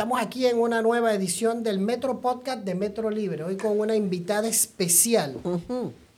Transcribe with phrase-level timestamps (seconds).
[0.00, 3.94] Estamos aquí en una nueva edición del Metro Podcast de Metro Libre, hoy con una
[3.94, 5.36] invitada especial,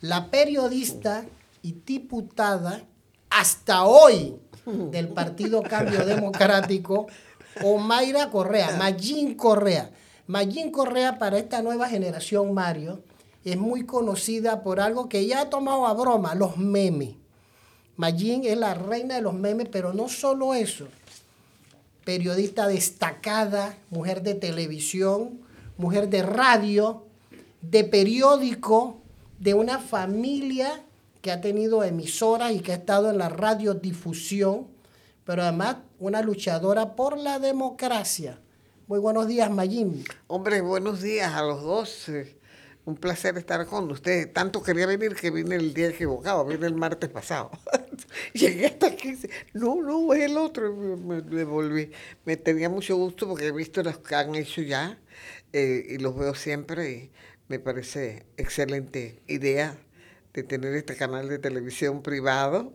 [0.01, 1.25] la periodista
[1.63, 2.85] y diputada
[3.29, 7.09] hasta hoy del Partido Cambio Democrático,
[7.65, 9.91] Omaira Correa, Magín Correa.
[10.29, 13.03] Magín Correa para esta nueva generación, Mario,
[13.45, 17.17] es muy conocida por algo que ya ha tomado a broma, los memes.
[17.97, 20.87] Magín es la reina de los memes, pero no solo eso
[22.05, 25.41] periodista destacada, mujer de televisión,
[25.77, 27.05] mujer de radio,
[27.61, 29.01] de periódico,
[29.39, 30.85] de una familia
[31.21, 34.67] que ha tenido emisoras y que ha estado en la radiodifusión,
[35.25, 38.39] pero además una luchadora por la democracia.
[38.89, 40.05] Muy buenos días, Mayim.
[40.27, 42.11] Hombre, buenos días a los dos.
[42.85, 44.33] Un placer estar con ustedes.
[44.33, 47.51] Tanto quería venir que vine el día equivocado, vine el martes pasado.
[48.33, 49.17] Llegué hasta aquí,
[49.53, 50.75] no, no, es el otro.
[50.75, 51.93] Me, me, volví.
[52.25, 54.99] Me tenía mucho gusto porque he visto los que han hecho ya
[55.53, 57.11] eh, y los veo siempre y
[57.49, 59.77] me parece excelente idea
[60.33, 62.73] de tener este canal de televisión privado.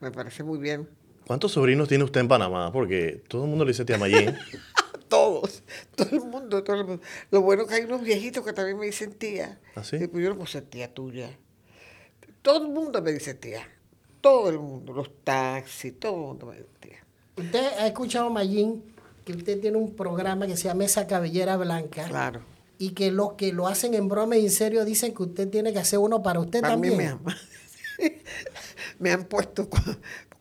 [0.00, 0.88] Me parece muy bien.
[1.26, 2.72] ¿Cuántos sobrinos tiene usted en Panamá?
[2.72, 4.36] Porque todo el mundo le dice tía Mayín.
[5.08, 5.62] todos,
[5.96, 7.02] todo el mundo, todo el mundo.
[7.30, 9.60] Lo bueno es que hay unos viejitos que también me dicen tía.
[9.74, 9.96] ¿Ah, sí?
[9.96, 11.30] Y pues yo no puedo ser tía tuya.
[12.42, 13.66] Todo el mundo me dice tía.
[14.20, 17.04] Todo el mundo, los taxis, todo el mundo me dice tía.
[17.36, 18.82] Usted ha escuchado, Mayín,
[19.24, 22.06] que usted tiene un programa que se llama Esa Cabellera Blanca.
[22.08, 22.40] Claro.
[22.78, 25.72] Y que los que lo hacen en broma y en serio dicen que usted tiene
[25.72, 26.96] que hacer uno para usted Para también.
[26.96, 27.20] mí me han,
[28.98, 29.68] me han puesto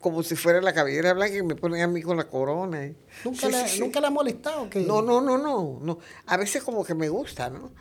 [0.04, 2.86] como si fuera la cabellera blanca y me ponen a mí con la corona.
[2.86, 2.96] ¿eh?
[3.24, 3.80] ¿Nunca, Sí, sí.
[3.80, 4.70] ¿Nunca le ha molestado?
[4.70, 4.82] Que...
[4.82, 6.00] No, no, no, no, no.
[6.26, 7.72] A veces como que me gusta, ¿no?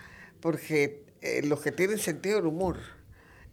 [0.41, 2.79] Porque eh, los que tienen sentido del humor,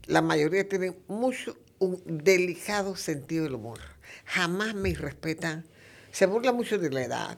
[0.06, 3.80] la mayoría tienen mucho, un delicado sentido del humor.
[4.26, 5.66] Jamás me respetan.
[6.12, 7.38] Se burla mucho de la edad,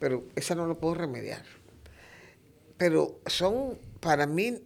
[0.00, 1.44] pero eso no lo puedo remediar.
[2.76, 4.58] Pero son, para mí,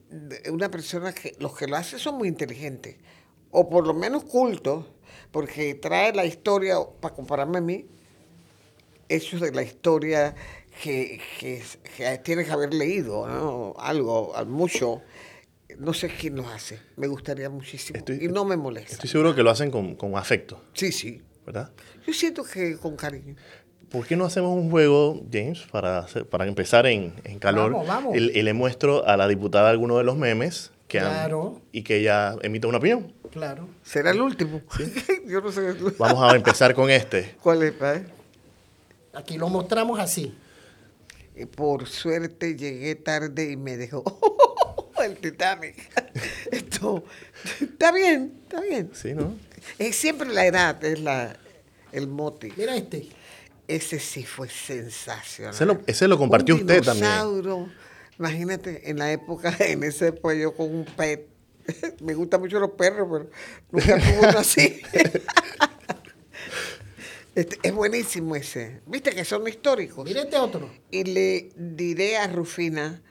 [0.51, 2.97] una persona que los que lo hacen son muy inteligentes,
[3.51, 4.87] o por lo menos cultos,
[5.35, 7.87] porque trae la historia, para compararme a mí,
[9.09, 10.33] hechos de la historia
[10.81, 11.61] que, que,
[11.97, 13.75] que tienes que haber leído, ¿no?
[13.81, 15.03] algo, al- mucho.
[15.77, 17.99] No sé quién lo hace, me gustaría muchísimo.
[17.99, 18.93] Estoy- y no me molesta.
[18.93, 21.21] Estoy seguro que lo hacen con, con afecto, Sí, sí.
[21.45, 21.73] ¿verdad?
[22.07, 23.35] Yo siento que con cariño.
[23.91, 27.73] ¿Por qué no hacemos un juego, James, para, hacer- para empezar en, en calor?
[27.73, 28.17] Vamos, vamos.
[28.17, 31.61] Y, y le muestro a la diputada alguno de los memes que han- Claro.
[31.73, 33.13] y que ella emita una opinión.
[33.33, 33.69] Claro.
[33.83, 34.63] ¿Será el último?
[35.27, 35.73] Yo no sé.
[35.99, 37.35] Vamos a empezar con este.
[37.43, 38.07] ¿Cuál es, padre?
[39.13, 40.35] Aquí lo mostramos así.
[41.37, 44.05] Y por suerte llegué tarde y me dejó
[45.05, 45.75] el Titanic.
[46.53, 47.05] Esto
[47.61, 48.91] está bien, está bien.
[48.95, 49.35] Sí, ¿no?
[49.79, 51.37] Es siempre la edad, es la,
[51.91, 52.53] el mote.
[52.57, 53.09] Mira este.
[53.67, 55.55] Ese sí fue sensacional.
[55.55, 57.11] Ese lo, ese lo compartió Un usted también.
[58.19, 61.29] Imagínate, en la época, en ese yo con un pet.
[62.01, 63.31] Me gustan mucho los perros, pero
[63.71, 64.81] nunca tuve uno así.
[67.35, 68.81] Este, es buenísimo ese.
[68.87, 70.05] Viste que son históricos.
[70.05, 70.71] Mira este otro.
[70.93, 73.03] Y le diré a Rufina,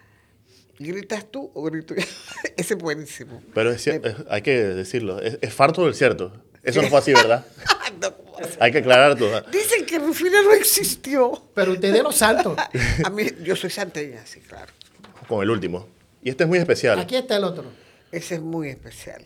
[0.80, 2.04] ¿gritas tú o grito yo?
[2.56, 3.44] ese es buenísimo.
[3.54, 6.42] Pero es es- hay que decirlo, es, es farto del cierto.
[6.64, 7.46] Eso no fue así, ¿verdad?
[8.02, 8.16] No.
[8.62, 9.42] Hay que aclarar todo.
[9.52, 11.50] Dicen que Rufina no existió.
[11.54, 12.58] Pero usted de los santos.
[13.04, 14.72] A mí, yo soy santeña, sí, claro.
[15.28, 15.88] Con el último.
[16.22, 17.00] Y este es muy especial.
[17.00, 17.66] Aquí está el otro.
[18.12, 19.26] Ese es muy especial.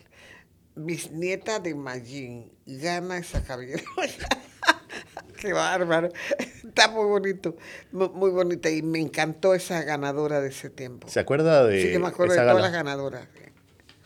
[0.76, 3.84] Bisnieta de Magín gana esa cabellera.
[5.40, 6.10] Qué bárbaro.
[6.40, 7.56] Está muy bonito,
[7.92, 8.70] mu- muy bonita.
[8.70, 11.08] Y me encantó esa ganadora de ese tiempo.
[11.10, 12.62] ¿Se acuerda de sí que me acuerdo de todas gala?
[12.62, 13.28] las ganadoras.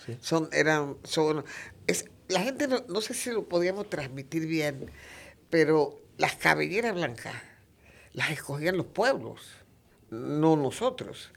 [0.05, 0.17] Sí.
[0.19, 1.45] Son, eran, son,
[1.87, 4.89] es, la gente no, no sé si lo podíamos transmitir bien,
[5.49, 7.35] pero las cabelleras blancas
[8.13, 9.41] las escogían los pueblos,
[10.09, 11.31] no nosotros.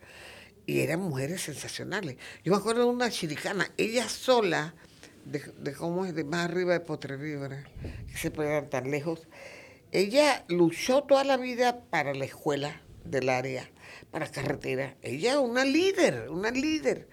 [0.66, 2.16] Y eran mujeres sensacionales.
[2.42, 4.74] Yo me acuerdo de una chiricana, ella sola,
[5.24, 7.64] de, de cómo es de más arriba de Potreríbara,
[8.10, 9.26] que se pegan tan lejos.
[9.92, 13.70] Ella luchó toda la vida para la escuela del área,
[14.10, 14.96] para carretera.
[15.02, 17.08] Ella una líder, una líder.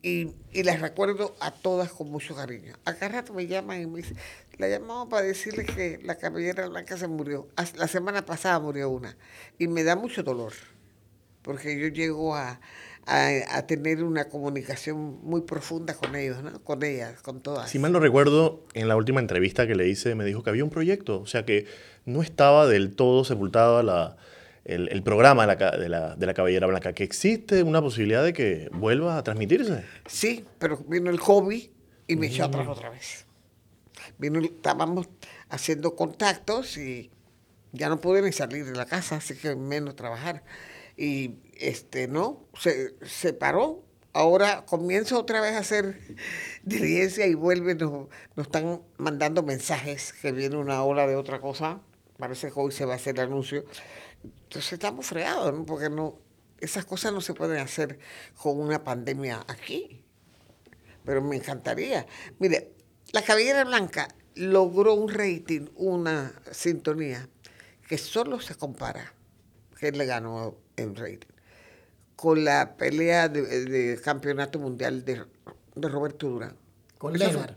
[0.00, 2.76] Y, y las recuerdo a todas con mucho cariño.
[2.84, 4.16] Acá rato me llaman y me dicen,
[4.56, 7.48] la llamamos para decirle que la cabellera blanca se murió.
[7.76, 9.16] La semana pasada murió una.
[9.58, 10.52] Y me da mucho dolor,
[11.48, 12.60] porque yo llego a,
[13.06, 16.62] a, a tener una comunicación muy profunda con ellos, ¿no?
[16.62, 17.70] Con ellas, con todas.
[17.70, 20.62] Si mal no recuerdo, en la última entrevista que le hice me dijo que había
[20.62, 21.64] un proyecto, o sea que
[22.04, 24.18] no estaba del todo sepultada la,
[24.66, 28.22] el, el programa de la, de, la, de la Cabellera Blanca, que existe una posibilidad
[28.22, 29.84] de que vuelva a transmitirse.
[30.04, 31.72] Sí, pero vino el hobby
[32.06, 33.24] y me echó atrás otra vez.
[34.18, 35.08] Vino, estábamos
[35.48, 37.10] haciendo contactos y
[37.72, 40.42] Ya no pude ni salir de la casa, así que menos trabajar.
[40.98, 43.84] Y este, no, se, se paró.
[44.12, 46.00] Ahora comienzo otra vez a hacer
[46.64, 51.80] diligencia y vuelve, nos, nos están mandando mensajes que viene una ola de otra cosa.
[52.18, 53.64] Parece que hoy se va a hacer el anuncio.
[54.24, 55.64] Entonces estamos fregados, ¿no?
[55.64, 56.18] Porque no,
[56.60, 58.00] esas cosas no se pueden hacer
[58.36, 60.02] con una pandemia aquí.
[61.04, 62.06] Pero me encantaría.
[62.40, 62.72] Mire,
[63.12, 67.28] la cabellera blanca logró un rating, una sintonía,
[67.88, 69.14] que solo se compara,
[69.78, 71.28] que le ganó en rating,
[72.16, 75.24] con la pelea de, campeonato mundial de,
[75.76, 76.56] Roberto Durán.
[76.98, 77.54] Con Leonard.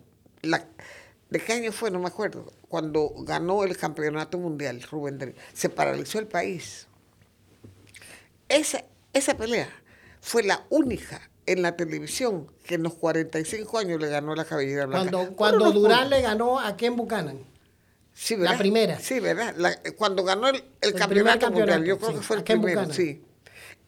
[1.32, 1.90] ¿De qué año fue?
[1.90, 2.52] No me acuerdo.
[2.68, 6.88] Cuando ganó el campeonato mundial, Rubén Darío, se paralizó el país.
[8.50, 8.84] Esa,
[9.14, 9.70] esa pelea
[10.20, 14.86] fue la única en la televisión que en los 45 años le ganó la cabellera
[14.86, 15.10] blanca.
[15.10, 17.51] Cuando, cuando Durán le ganó a Ken Buchanan.
[18.22, 19.00] Sí, La primera.
[19.00, 19.56] Sí, ¿verdad?
[19.98, 23.24] cuando ganó el, campeonato, mundial, yo creo que fue el primero, sí.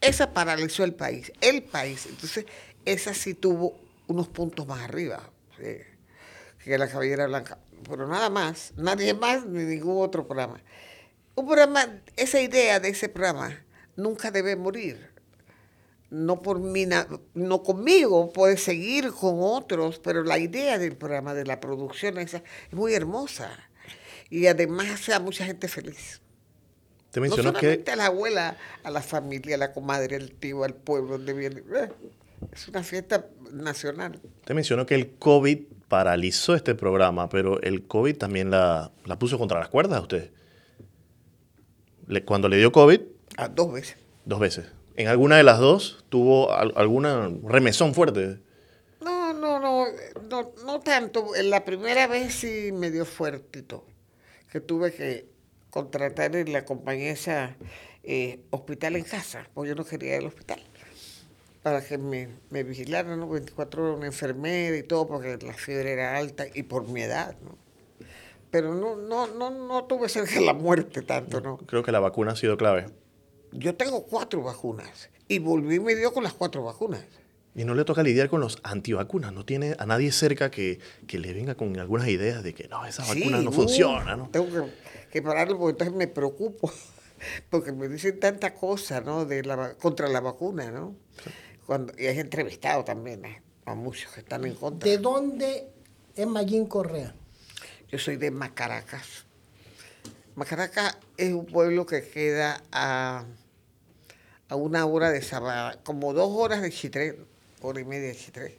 [0.00, 2.06] Esa paralizó el país, el país.
[2.06, 2.44] Entonces,
[2.84, 3.78] esa sí tuvo
[4.08, 7.58] unos puntos más arriba que la cabellera blanca.
[7.88, 10.60] Pero nada más, nadie más ni ningún otro programa.
[11.36, 13.56] Un programa, esa idea de ese programa
[13.94, 15.14] nunca debe morir
[16.10, 16.86] no por mí,
[17.34, 22.38] no conmigo, puede seguir con otros, pero la idea del programa, de la producción esa,
[22.38, 23.70] es muy hermosa.
[24.30, 26.20] Y además hace a mucha gente feliz.
[27.10, 30.64] Te mencionó no solamente a la abuela, a la familia, a la comadre, al tío,
[30.64, 31.62] al pueblo donde viene.
[31.76, 31.88] Eh,
[32.52, 34.20] es una fiesta nacional.
[34.44, 39.38] Te mencionó que el COVID paralizó este programa, pero el COVID también la, la puso
[39.38, 40.32] contra las cuerdas a usted.
[42.24, 43.00] cuando le dio COVID...
[43.36, 43.96] A dos veces.
[44.24, 44.66] Dos veces.
[44.96, 48.38] ¿En alguna de las dos tuvo alguna remesón fuerte?
[49.00, 49.86] No, no, no,
[50.64, 51.34] no, tanto.
[51.34, 53.84] En la primera vez sí me dio fuertito,
[54.54, 55.26] que tuve que
[55.70, 57.56] contratar en la compañía esa
[58.04, 60.62] eh, hospital en casa, porque yo no quería ir al hospital,
[61.62, 63.28] para que me, me vigilaran, ¿no?
[63.28, 67.34] 24 horas una enfermera y todo, porque la fiebre era alta y por mi edad,
[67.42, 67.58] ¿no?
[68.52, 71.56] Pero no, no, no, no tuve cerca de la muerte tanto, ¿no?
[71.58, 72.86] Creo que la vacuna ha sido clave
[73.56, 77.04] yo tengo cuatro vacunas y volví y me dio con las cuatro vacunas.
[77.54, 81.32] Y no le toca lidiar con los antivacunas, no tiene a nadie cerca que, le
[81.32, 84.16] venga con algunas ideas de que no, esa vacuna no funciona.
[84.16, 84.28] ¿no?
[84.30, 84.72] Tengo que,
[85.10, 86.72] que, pararlo porque entonces me preocupo,
[87.50, 89.24] porque me dicen tanta cosa ¿no?
[89.24, 90.72] de la, contra la vacuna.
[90.72, 90.96] ¿no?
[91.64, 93.22] Cuando, y he entrevistado también
[93.64, 94.90] a muchos que están en contra.
[94.90, 95.68] ¿De dónde
[96.16, 97.14] es Mayín Correa?
[97.88, 99.26] Yo soy de Macaracas.
[100.34, 103.24] Macaracas es un pueblo que queda a
[104.48, 107.18] a una hora de Sabana, como dos horas de Chitré,
[107.64, 108.58] hora y media Chitré.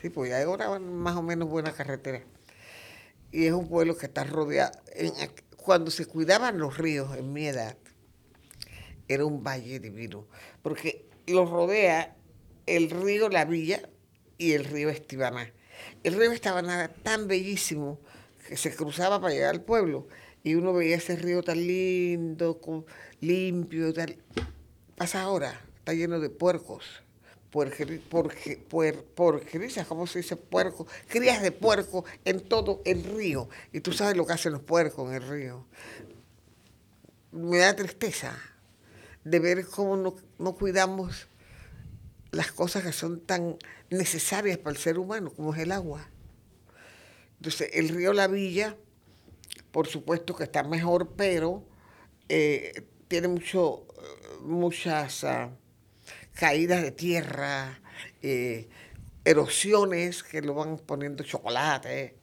[0.00, 2.22] Sí, pues hay ahora más o menos buena carretera.
[3.30, 4.72] Y es un pueblo que está rodeado.
[5.56, 7.76] cuando se cuidaban los ríos en mi edad,
[9.08, 10.26] era un valle divino,
[10.62, 12.16] porque los rodea
[12.66, 13.88] el río La Villa
[14.38, 15.52] y el río Estibaná.
[16.02, 18.00] El río Estibaná era tan bellísimo
[18.48, 20.08] que se cruzaba para llegar al pueblo
[20.42, 22.60] y uno veía ese río tan lindo,
[23.20, 24.18] limpio, tal
[24.96, 25.60] pasa ahora?
[25.78, 27.01] Está lleno de puercos.
[29.14, 30.36] Puerquerizas, ¿cómo se dice?
[30.36, 33.48] Puerco, crías de puerco en todo el río.
[33.72, 35.66] Y tú sabes lo que hacen los puercos en el río.
[37.30, 38.36] Me da tristeza
[39.24, 41.28] de ver cómo no, no cuidamos
[42.30, 43.58] las cosas que son tan
[43.90, 46.08] necesarias para el ser humano, como es el agua.
[47.36, 48.76] Entonces, el río La Villa,
[49.70, 51.62] por supuesto que está mejor, pero
[52.28, 53.86] eh, tiene mucho
[54.42, 55.50] muchas ah,
[56.34, 57.80] caídas de tierra,
[58.22, 58.68] eh,
[59.24, 62.16] erosiones que lo van poniendo chocolate.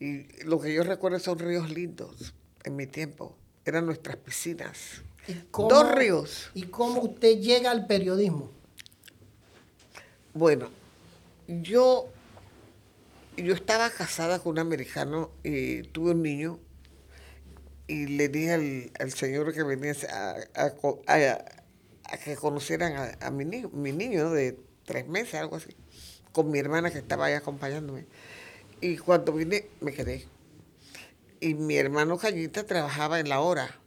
[0.00, 3.36] Y lo que yo recuerdo son ríos lindos en mi tiempo.
[3.64, 5.02] Eran nuestras piscinas.
[5.52, 6.50] Dos ríos.
[6.54, 8.50] ¿Y cómo usted llega al periodismo?
[10.34, 10.70] Bueno,
[11.46, 12.08] yo,
[13.36, 16.58] yo estaba casada con un americano y tuve un niño
[17.86, 19.94] y le dije al, señor que venía
[20.56, 20.70] a,
[22.18, 25.74] que conocieran a, mi niño, mi niño de tres meses, algo así,
[26.32, 28.06] con mi hermana que estaba ahí acompañándome.
[28.80, 30.26] Y cuando vine, me quedé.
[31.40, 33.78] Y mi hermano Cañita trabajaba en la hora,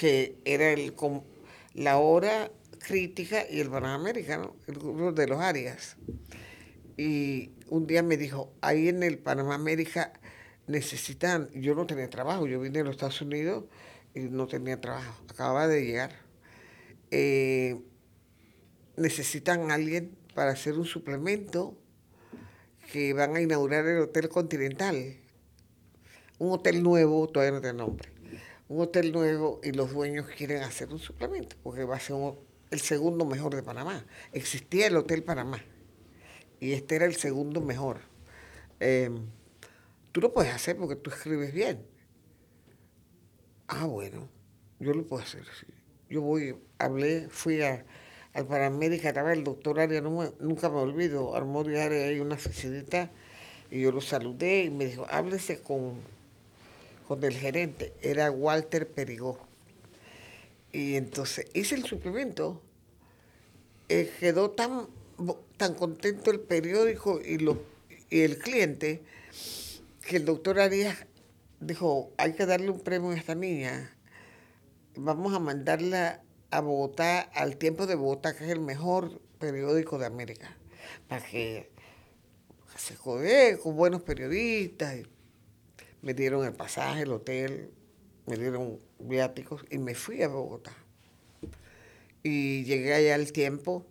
[0.00, 0.94] que era el,
[1.74, 5.96] la hora crítica y el Panamericano, el grupo de los áreas.
[6.96, 10.12] Y un día me dijo, ahí en el Panamá América
[10.66, 13.64] necesitan, yo no tenía trabajo, yo vine a los Estados Unidos
[14.14, 16.27] y no tenía trabajo, acababa de llegar.
[17.10, 17.80] Eh,
[18.96, 21.76] necesitan a alguien para hacer un suplemento
[22.92, 25.16] que van a inaugurar el Hotel Continental,
[26.38, 28.08] un hotel nuevo, todavía no tiene nombre,
[28.68, 32.16] un hotel nuevo y los dueños quieren hacer un suplemento, porque va a ser
[32.70, 34.04] el segundo mejor de Panamá.
[34.32, 35.62] Existía el Hotel Panamá
[36.60, 38.00] y este era el segundo mejor.
[38.80, 39.26] Em,
[40.12, 41.86] tú lo puedes hacer porque tú escribes bien.
[43.66, 44.28] Ah, bueno,
[44.78, 45.44] yo lo puedo hacer.
[46.08, 47.84] Yo voy, hablé, fui a,
[48.32, 53.10] al Panamérica, estaba el doctor Aria, nunca me olvido, armó de ahí una oficinita
[53.70, 55.94] y yo lo saludé y me dijo, háblese con,
[57.06, 59.38] con el gerente, era Walter Perigó.
[60.72, 62.62] Y entonces hice el suplemento,
[63.88, 64.86] eh, quedó tan,
[65.56, 67.62] tan contento el periódico y, lo,
[68.10, 69.02] y el cliente
[70.02, 71.06] que el doctor Arias
[71.60, 73.94] dijo, hay que darle un premio a esta niña,
[74.98, 80.06] vamos a mandarla a Bogotá, al tiempo de Bogotá, que es el mejor periódico de
[80.06, 80.56] América,
[81.06, 81.70] para que
[82.76, 84.98] se jode con buenos periodistas.
[86.02, 87.70] Me dieron el pasaje, el hotel,
[88.26, 90.72] me dieron viáticos y me fui a Bogotá.
[92.22, 93.86] Y llegué allá al tiempo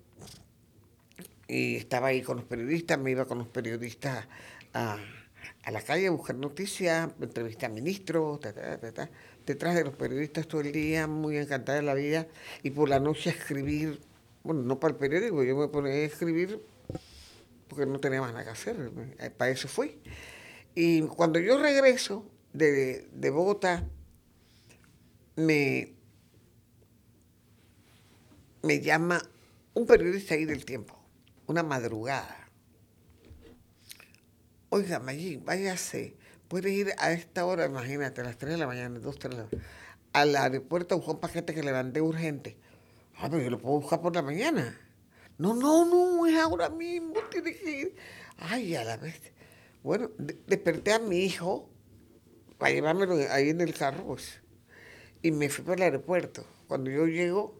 [1.48, 4.28] y estaba ahí con los periodistas, me iba con los periodistas
[4.74, 4.98] a,
[5.72, 8.40] la calle a buscar noticias, entrevisté a ministros,
[9.48, 12.28] detrás de los periodistas todo el día, muy encantada de la vida,
[12.62, 14.00] y por la noche a escribir,
[14.44, 16.62] bueno, no para el periódico, yo me ponía a escribir
[17.68, 20.00] porque no tenía más nada que hacer, eh, para eso fui.
[20.76, 23.88] Y cuando yo regreso de, de Bogotá,
[25.36, 25.94] me,
[28.64, 29.22] me llama
[29.74, 31.00] un periodista ahí del tiempo,
[31.46, 32.50] una madrugada.
[34.70, 36.17] Oiga, Mayín, váyase,
[36.48, 39.38] puede ir a esta hora, imagínate, a las 3 de la mañana, 2, 3 de
[39.38, 39.68] la mañana,
[40.14, 42.58] al aeropuerto a buscar un paquete que le mandé urgente.
[43.18, 44.80] Ah, pero yo lo puedo buscar por la mañana.
[45.38, 47.96] No, no, no, es ahora mismo, tiene que ir.
[48.38, 49.34] Ay, a la vez.
[49.84, 51.70] Bueno, desperté a mi hijo
[52.58, 54.42] para llevármelo ahí en el carro, pues
[55.22, 56.46] y me fui para el aeropuerto.
[56.68, 57.60] Cuando yo llego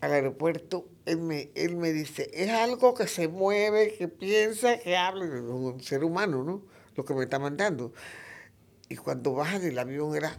[0.00, 4.96] al aeropuerto, él me, él me dice, es algo que se mueve, que piensa, que
[4.96, 6.62] habla, un ser humano, ¿no?
[6.96, 7.92] Lo que me está mandando.
[8.88, 10.38] Y cuando baja del avión era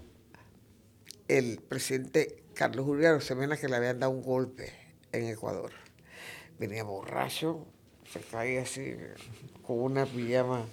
[1.27, 4.73] el presidente Carlos Julián Semena que le habían dado un golpe
[5.11, 5.71] en Ecuador.
[6.59, 7.65] Venía borracho,
[8.11, 8.95] se caía así
[9.65, 10.65] con una pijama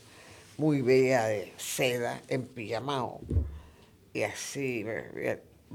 [0.57, 3.21] muy bella de seda, en pijamao
[4.15, 4.85] y así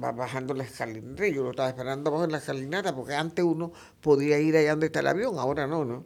[0.01, 1.27] va bajando la escalinata.
[1.27, 4.87] Yo lo estaba esperando abajo en la escalinata porque antes uno podía ir allá donde
[4.87, 6.05] está el avión, ahora no, ¿no?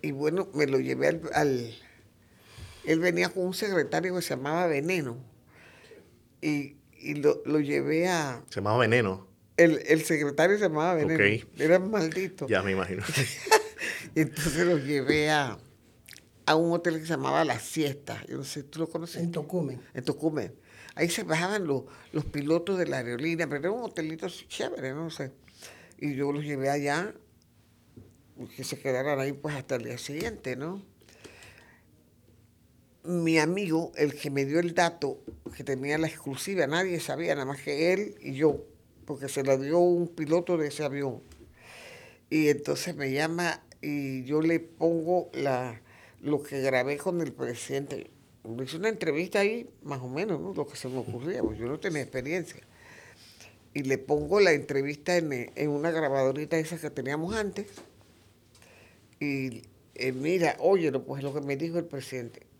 [0.00, 1.74] Y bueno, me lo llevé al,
[2.86, 5.18] él venía con un secretario que se llamaba Veneno.
[6.40, 6.76] Y,
[7.16, 8.42] lo, llevé a...
[8.48, 9.28] ¿Se llamaba Veneno?
[9.56, 11.46] El, el secretario se llamaba Veneno.
[11.58, 12.46] Era maldito.
[12.46, 13.02] Ya me imagino.
[14.14, 15.58] Entonces lo llevé a,
[16.46, 18.22] a un hotel que se llamaba La Siesta.
[18.28, 19.22] Yo no sé, ¿tú lo conoces?
[19.22, 19.80] En Tocumen.
[19.94, 20.54] En Tocumen.
[20.94, 25.10] Ahí se bajaban los, los pilotos de la aerolínea, pero era un hotelito chévere, no
[25.10, 25.32] sé.
[25.98, 27.14] Y yo los llevé allá,
[28.56, 30.82] que se quedaran ahí pues hasta el día siguiente, ¿no?
[33.04, 35.18] Mi amigo, el que me dio el dato,
[35.54, 38.64] que tenía la exclusiva, nadie sabía, nada más que él y yo,
[39.04, 41.20] porque se la dio un piloto de ese avión.
[42.30, 45.82] Y entonces me llama y yo le pongo la,
[46.22, 48.10] lo que grabé con el presidente.
[48.62, 50.54] Hice una entrevista ahí, más o menos, ¿no?
[50.54, 52.62] lo que se me ocurría, porque yo no tenía experiencia.
[53.74, 57.66] Y le pongo la entrevista en, una grabadorita esa que teníamos antes.
[59.20, 59.62] Y
[59.94, 62.53] eh, mira, oye, pues lo que me dijo el presidente.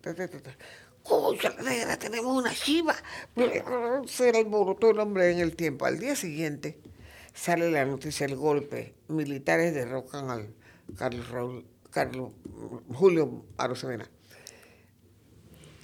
[1.63, 2.95] Negra, tenemos una chiva.
[4.07, 5.87] Se alborotó el hombre en el tiempo.
[5.87, 6.79] Al día siguiente
[7.33, 8.95] sale la noticia del golpe.
[9.09, 10.55] Militares derrocan al
[10.97, 12.33] Carlos Raúl Carlos
[12.93, 14.11] Julio Arosemena.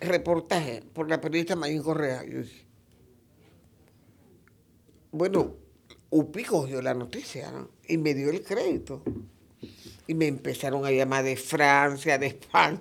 [0.00, 2.24] Reportaje por la periodista Mayín Correa.
[5.12, 5.54] bueno,
[6.10, 7.70] UPI cogió la noticia ¿no?
[7.86, 9.02] y me dio el crédito.
[10.08, 12.80] Y me empezaron a llamar de Francia, de España,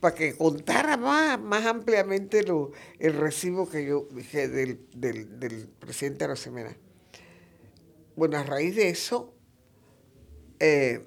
[0.00, 6.24] para que contara más, más ampliamente lo, el recibo que yo dije del, del presidente
[6.24, 6.76] Arosemena.
[8.16, 9.34] Bueno, a raíz de eso,
[10.58, 11.04] eh,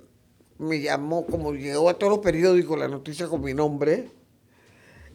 [0.59, 4.09] me llamó, como llegó a todos los periódicos la noticia con mi nombre,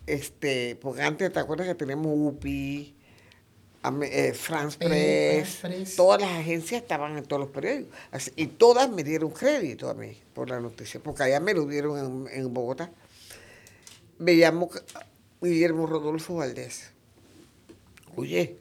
[0.07, 2.97] este, porque antes te acuerdas que teníamos UPI,
[4.03, 7.95] eh, France Press, todas las agencias estaban en todos los periódicos.
[8.35, 12.27] y todas me dieron crédito a mí por la noticia, porque allá me lo dieron
[12.27, 12.91] en, en Bogotá.
[14.19, 14.71] Me llamó
[15.41, 16.93] Guillermo Rodolfo Valdés.
[18.17, 18.59] Oye,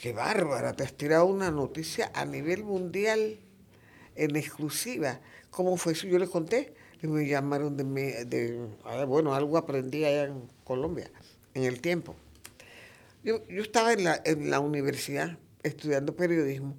[0.00, 3.38] qué bárbara, te has tirado una noticia a nivel mundial
[4.14, 5.20] en exclusiva.
[5.50, 6.06] ¿Cómo fue eso?
[6.06, 6.74] Yo les conté.
[7.02, 8.68] Me llamaron de, de,
[9.06, 11.10] bueno, algo aprendí allá en Colombia,
[11.54, 12.14] en el tiempo.
[13.24, 16.76] Yo, yo estaba en la, en la universidad estudiando periodismo.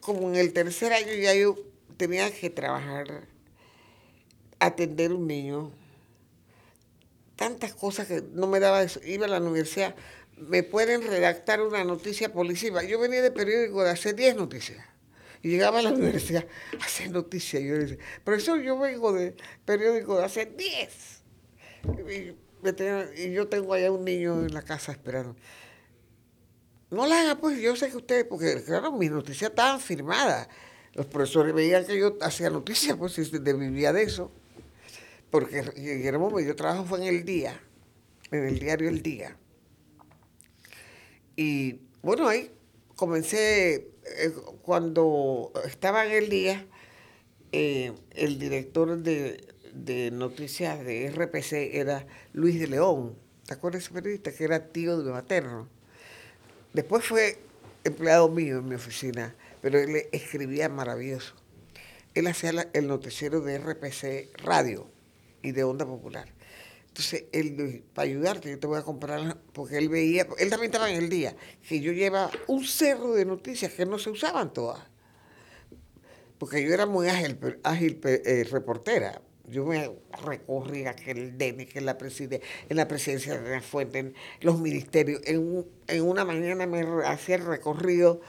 [0.00, 1.56] Como en el tercer año ya yo
[1.96, 3.26] tenía que trabajar,
[4.58, 5.72] atender un niño,
[7.36, 9.00] tantas cosas que no me daba eso.
[9.04, 9.94] Iba a la universidad,
[10.36, 12.82] me pueden redactar una noticia policiva.
[12.84, 14.84] Yo venía de periódico de hacer 10 noticias.
[15.42, 16.46] Y llegaba a la universidad
[16.80, 17.62] a hacer noticias.
[17.62, 19.34] Y yo decía, profesor, yo vengo de
[19.64, 21.22] periódico de hacer 10.
[22.08, 25.36] Y, y, yo tengo allá un niño en la casa esperando.
[26.90, 30.48] No la haga, pues, yo sé que ustedes, porque claro, mis noticias estaban firmadas.
[30.94, 34.30] Los profesores veían que yo hacía noticias, pues, y vivía de eso.
[35.36, 37.60] Porque Guillermo, trabajo fue en el día,
[38.30, 39.36] en el diario El Día.
[41.36, 42.50] Y bueno, ahí
[42.94, 46.66] comencé, eh, cuando estaba en el día,
[47.52, 53.14] eh, el director de, de, noticias de RPC era Luis de León.
[53.44, 54.32] ¿Te acuerdas ese periodista?
[54.32, 55.68] Que era tío de mi materno.
[56.72, 57.36] Después fue
[57.84, 61.34] empleado mío en mi oficina, pero él escribía maravilloso.
[62.14, 64.95] Él hacía el noticiero de RPC Radio
[65.46, 66.28] y de Onda Popular.
[66.88, 70.90] Entonces, él, para ayudarte, yo te voy a comprar, porque él veía, él también estaba
[70.90, 71.36] en el día,
[71.68, 74.80] que yo llevaba un cerro de noticias que no se usaban todas.
[76.38, 77.38] Porque yo era muy ágil,
[78.04, 79.22] eh, reportera.
[79.48, 79.90] Yo me
[80.24, 85.20] recorrí aquel DENE que en la, en la presidencia de la Fuente, en los ministerios.
[85.24, 88.20] En, en una mañana me hacía el recorrido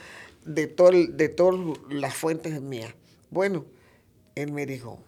[0.46, 1.60] de, todo, de todas
[1.90, 2.94] las fuentes mías.
[3.30, 3.66] Bueno,
[4.36, 5.07] él me dijo,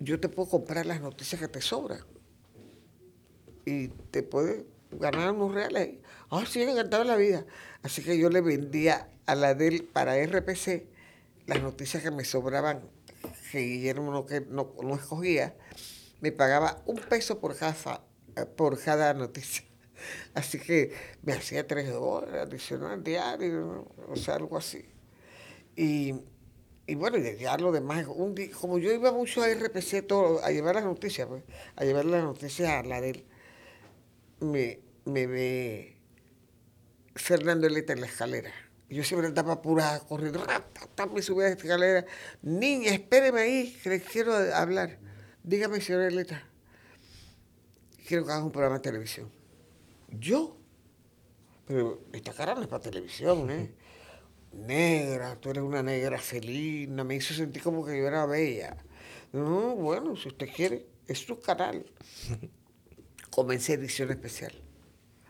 [0.00, 2.00] yo te puedo comprar las noticias que te sobran.
[3.66, 5.98] Y te puedes ganar unos reales.
[6.30, 7.46] Ah, sí, encantado la vida.
[7.82, 10.86] Así que yo le vendía a la del para RPC
[11.46, 12.80] las noticias que me sobraban,
[13.52, 15.54] que Guillermo no, que no, escogía.
[16.20, 18.02] Me pagaba un peso por cada,
[18.56, 19.64] por cada noticia.
[20.34, 20.92] Así que
[21.22, 24.88] me hacía tres horas adicional diario, o sea, algo así.
[25.76, 26.14] Y
[26.90, 30.50] y bueno, y ya lo demás, un como yo iba mucho a RPC todo, a
[30.50, 31.44] llevar las noticias, pues,
[31.76, 33.24] a llevar las noticias a la de él,
[34.40, 35.96] me, me ve
[37.14, 38.50] Fernando Eleta en la escalera.
[38.88, 40.44] Yo siempre estaba pura corriendo,
[41.14, 42.04] me subí a la escalera.
[42.42, 44.98] Niña, espéreme ahí, que les quiero hablar.
[45.44, 46.42] Dígame, señor Eleta,
[48.08, 49.30] quiero que haga un programa de televisión.
[50.08, 50.56] ¿Yo?
[51.68, 53.72] Pero esta cara no es para televisión, ¿eh?
[54.52, 58.76] Negra, tú eres una negra felina, me hizo sentir como que yo era bella.
[59.32, 61.84] No, bueno, si usted quiere, es su canal.
[63.30, 64.52] Comencé edición especial.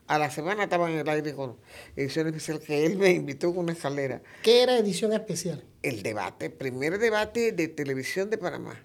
[0.07, 1.57] A la semana estaba en el aire con
[1.95, 4.23] edición especial que él me invitó con una escalera.
[4.43, 5.65] ¿Qué era edición especial?
[5.83, 8.83] El debate, primer debate de televisión de Panamá.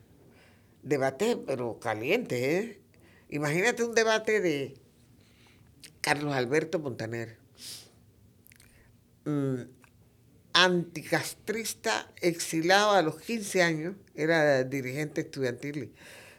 [0.83, 2.81] Debate, pero caliente, ¿eh?
[3.29, 4.75] Imagínate un debate de
[6.01, 7.39] Carlos Alberto Montaner.
[9.25, 9.61] Mm,
[10.55, 15.93] anticastrista, exilado a los 15 años, era dirigente estudiantil.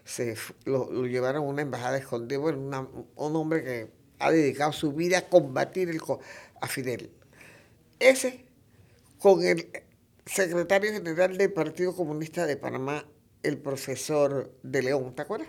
[0.05, 5.18] Se, lo, llevaron a una embajada escondida, bueno, un hombre que ha dedicado su vida
[5.18, 6.00] a combatir el,
[6.62, 7.11] a Fidel.
[7.98, 8.46] Ese,
[9.18, 9.68] con el
[10.24, 13.07] secretario general del Partido Comunista de Panamá,
[13.42, 15.48] el profesor de León, ¿te acuerdas?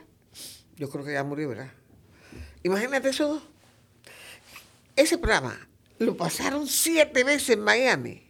[0.76, 1.72] Yo creo que ya murió, ¿verdad?
[2.64, 3.42] Imagínate eso.
[4.98, 8.27] Ese programa lo pasaron siete veces en Miami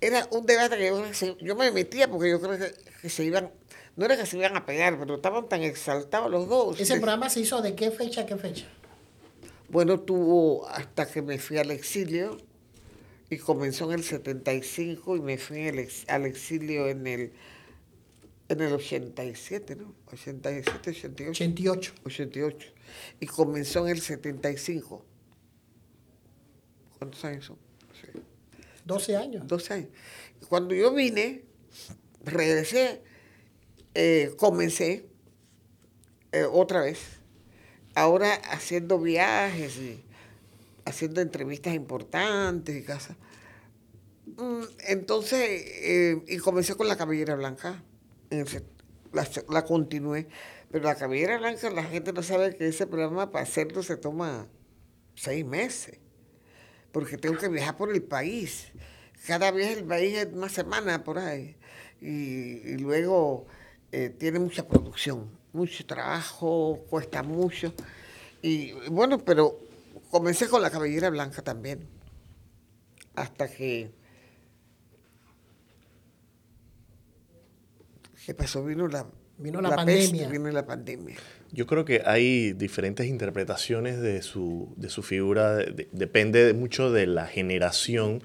[0.00, 0.86] era un debate que
[1.40, 2.58] yo, me metía porque yo creo
[3.02, 3.50] que, se iban,
[3.96, 6.80] no era que se iban a pegar, pero estaban tan exaltados los dos.
[6.80, 8.66] ¿Ese programa se hizo de qué fecha a qué fecha?
[9.68, 12.38] Bueno, tuvo hasta que me fui al exilio
[13.28, 15.68] y comenzó en el 75 y me fui
[16.08, 17.32] al exilio en el
[18.48, 19.94] en el 87, ¿no?
[20.12, 21.30] 87, 88.
[21.30, 21.94] 88.
[22.04, 22.72] 88.
[23.20, 25.04] Y comenzó en el 75.
[26.98, 27.69] ¿Cuántos años son?
[28.90, 29.46] 12 años.
[29.46, 29.88] 12 años.
[30.48, 31.44] Cuando yo vine,
[32.24, 33.02] regresé,
[33.94, 35.08] eh, comencé
[36.32, 36.98] eh, otra vez,
[37.94, 40.04] ahora haciendo viajes y
[40.84, 43.16] haciendo entrevistas importantes y cosas.
[44.26, 47.84] Mm, entonces, eh, y comencé con la cabellera blanca,
[49.12, 50.26] la, la continué,
[50.70, 54.48] pero la cabellera blanca la gente no sabe que ese programa para hacerlo se toma
[55.14, 55.98] seis meses
[56.92, 58.68] porque tengo que viajar por el país.
[59.26, 61.56] Cada viaje el país es una semana por ahí.
[62.00, 63.46] Y, luego
[63.92, 67.74] eh, tiene mucha producción, mucho trabajo, cuesta mucho.
[68.42, 69.58] Y bueno, pero
[70.10, 71.86] comencé con la cabellera blanca también.
[73.14, 73.90] Hasta que.
[78.24, 78.64] ¿Qué pasó?
[78.64, 79.06] Vino la,
[79.40, 80.10] Vino la, la pandemia.
[80.10, 81.16] peste, vino la pandemia.
[81.52, 85.56] Yo creo que hay diferentes interpretaciones de su, de su figura.
[85.56, 88.22] de- depende mucho de la generación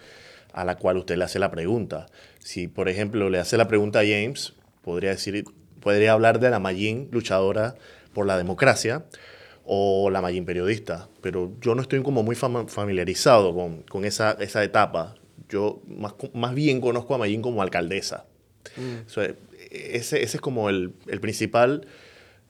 [0.54, 2.06] a la cual usted le hace la pregunta.
[2.40, 5.44] Si, por ejemplo, le hace la pregunta a James, podría, decir,
[5.82, 7.76] podría hablar de la Mayín luchadora
[8.14, 9.06] por la democracia
[9.66, 11.10] o la Mayín periodista.
[11.22, 15.16] Pero yo no estoy como muy familiarizado con, con esa, esa etapa.
[15.50, 18.26] Yo más, más bien conozco a Mayín como alcaldesa.
[19.06, 19.34] O sea,
[19.72, 21.86] ese, ese es como el, el principal,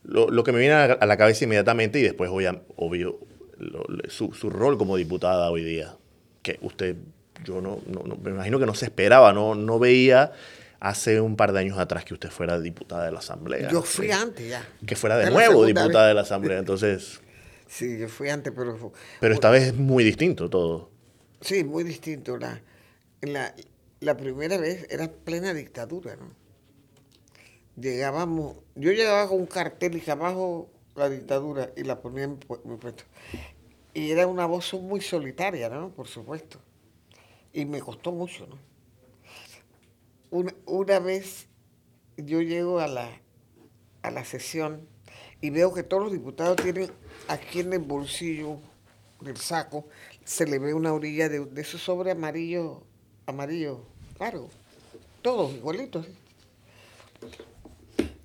[0.05, 3.19] lo, lo que me viene a, a la cabeza inmediatamente y después, obvia- obvio,
[3.57, 5.95] lo- su, su rol como diputada hoy día,
[6.41, 6.95] que usted,
[7.43, 10.31] yo no, no- no- me imagino que no se esperaba, no, no veía
[10.79, 13.69] hace un par de años atrás que usted fuera diputada de la Asamblea.
[13.71, 14.67] Yo fui antes ya.
[14.85, 16.07] Que fuera de nuevo diputada vez.
[16.09, 17.21] de la Asamblea, entonces,
[17.67, 18.91] Sí, yo fui antes, pero...
[19.19, 20.91] pero esta vez es muy distinto todo.
[21.41, 22.37] Sí, muy distinto.
[22.37, 22.61] La,
[23.21, 23.55] la,
[24.01, 26.29] la primera vez era plena dictadura, ¿no?
[27.77, 32.37] Llegábamos, yo llegaba con un cartel y abajo la dictadura y la ponía en mi
[32.37, 33.03] pu- mi puesto.
[33.93, 35.89] Y era una voz muy solitaria, ¿no?
[35.89, 36.59] Por supuesto.
[37.53, 38.57] Y me costó mucho, ¿no?
[40.31, 41.47] Una, una vez
[42.17, 43.09] yo llego a la,
[44.01, 44.87] a la sesión
[45.41, 46.89] y veo que todos los diputados tienen
[47.27, 48.57] aquí en el bolsillo
[49.21, 49.87] del saco,
[50.23, 52.83] se le ve una orilla de, de esos sobre amarillo,
[53.25, 53.81] amarillo,
[54.17, 54.49] claro,
[55.21, 56.07] todos igualitos.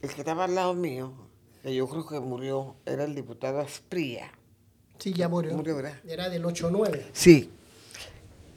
[0.02, 1.12] El que estaba al lado mío,
[1.62, 4.30] que yo creo que murió, era el diputado Asprilla.
[4.98, 5.54] Sí, ya murió.
[5.56, 5.94] Murió, ¿verdad?
[6.06, 7.04] Era del 8-9.
[7.12, 7.50] Sí.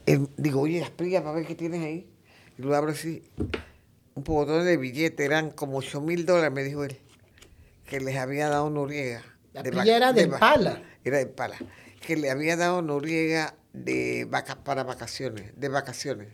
[0.06, 2.10] Él- digo, oye, Asprilla, para ver qué tienes ahí.
[2.58, 3.24] Y lo abro así,
[4.16, 6.98] un poco de billete, eran como 8 mil dólares, me dijo él,
[7.86, 9.24] que les había dado Noriega.
[9.54, 10.82] La de vac- era de va- Pala.
[11.04, 11.58] Era de Pala.
[12.06, 16.28] Que le había dado Noriega de vaca, para vacaciones, de vacaciones.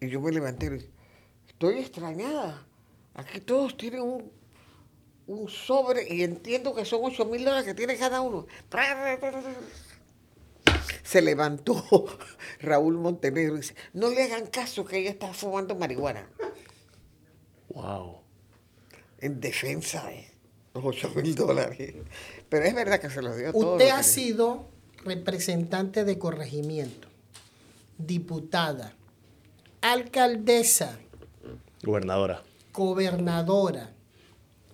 [0.00, 0.90] Y yo me levanté y le dije,
[1.48, 2.66] estoy extrañada.
[3.18, 4.30] Aquí todos tienen un,
[5.26, 8.46] un sobre y entiendo que son 8 mil dólares que tiene cada uno.
[11.02, 11.84] Se levantó
[12.60, 16.28] Raúl Montenegro y dice, no le hagan caso que ella está fumando marihuana.
[17.70, 18.20] Wow.
[19.18, 20.30] En defensa de
[20.74, 21.94] los 8 mil dólares.
[22.48, 23.72] Pero es verdad que se los dio todo.
[23.72, 24.68] Usted lo ha que- sido
[25.04, 27.08] representante de corregimiento,
[27.98, 28.94] diputada,
[29.80, 30.98] alcaldesa,
[31.82, 32.42] Gobernadora.
[32.78, 33.90] Gobernadora.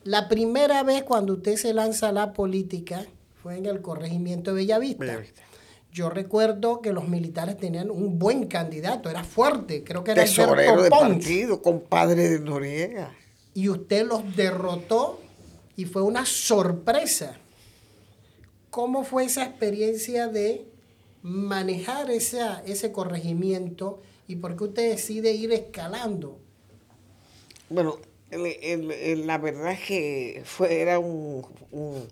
[0.05, 3.07] La primera vez cuando usted se lanza a la política
[3.43, 5.05] fue en el corregimiento de Bellavista.
[5.05, 5.43] Bellavista.
[5.90, 10.83] Yo recuerdo que los militares tenían un buen candidato, era fuerte, creo que era Tesorero
[10.83, 13.14] de partido, compadre de Noriega.
[13.55, 15.21] y usted los derrotó
[15.77, 17.38] y fue una sorpresa.
[18.71, 20.67] ¿Cómo fue esa experiencia de
[21.23, 26.43] manejar esa, ese corregimiento y por qué usted decide ir escalando?
[27.68, 27.98] Bueno,
[28.31, 32.09] el- el- el- la verdad es que fue, era un, un,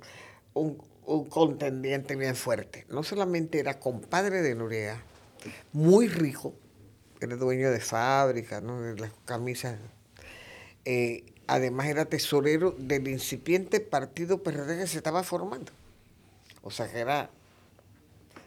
[0.55, 2.87] un- un contendiente bien fuerte.
[2.89, 5.03] No solamente era compadre de Noriega,
[5.73, 6.55] muy rico,
[7.21, 8.81] era dueño de fábrica, ¿no?
[8.81, 9.79] de las camisas.
[10.85, 15.73] Eh, además era tesorero del incipiente partido PRD que se estaba formando.
[16.63, 17.31] O sea que era,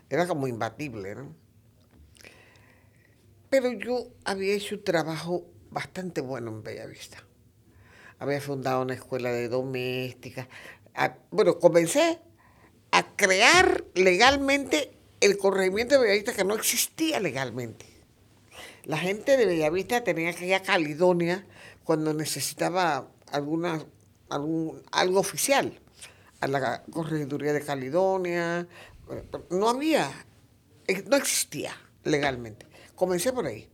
[0.09, 1.33] era como imbatible, ¿no?
[3.49, 5.45] Pero yo había hecho trabajo
[5.79, 7.17] bastante bueno en Bellavista.
[8.17, 10.47] Había fundado una escuela de doméstica.
[10.95, 12.19] A- bueno, comencé
[12.91, 17.85] a crear legalmente el corregimiento de Bellavista que no existía legalmente.
[18.85, 21.45] La gente de Bellavista tenía que ir a Caledonia
[21.83, 23.85] cuando necesitaba alguna,
[24.29, 25.77] algo oficial,
[26.39, 28.65] a la corregiduría de Caledonia.
[29.49, 30.09] No había,
[30.88, 32.65] eh, no existía legalmente.
[32.95, 33.69] Comencé por ahí.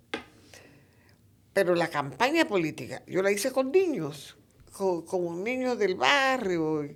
[1.53, 4.37] Pero la campaña política, yo la hice con niños,
[4.71, 6.87] con, con niños del barrio.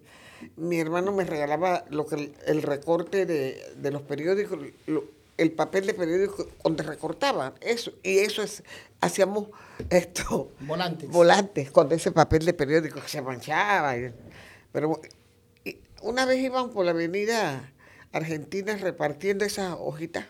[0.56, 5.04] Mi hermano me regalaba lo que el, recorte de, de los periódicos, lo-
[5.38, 7.91] el papel de periódico donde recortaban eso.
[8.04, 8.63] Y eso es,
[9.02, 9.48] hacíamos
[9.89, 11.10] esto, Volantes.
[11.10, 13.98] volantes con ese papel de periódico que se manchaba.
[13.98, 14.13] y-
[14.72, 15.02] Pero
[15.65, 17.74] y una vez iban por la avenida
[18.13, 20.26] Argentina repartiendo esas hojitas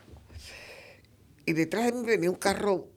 [1.44, 2.88] y detrás de mí venía un carro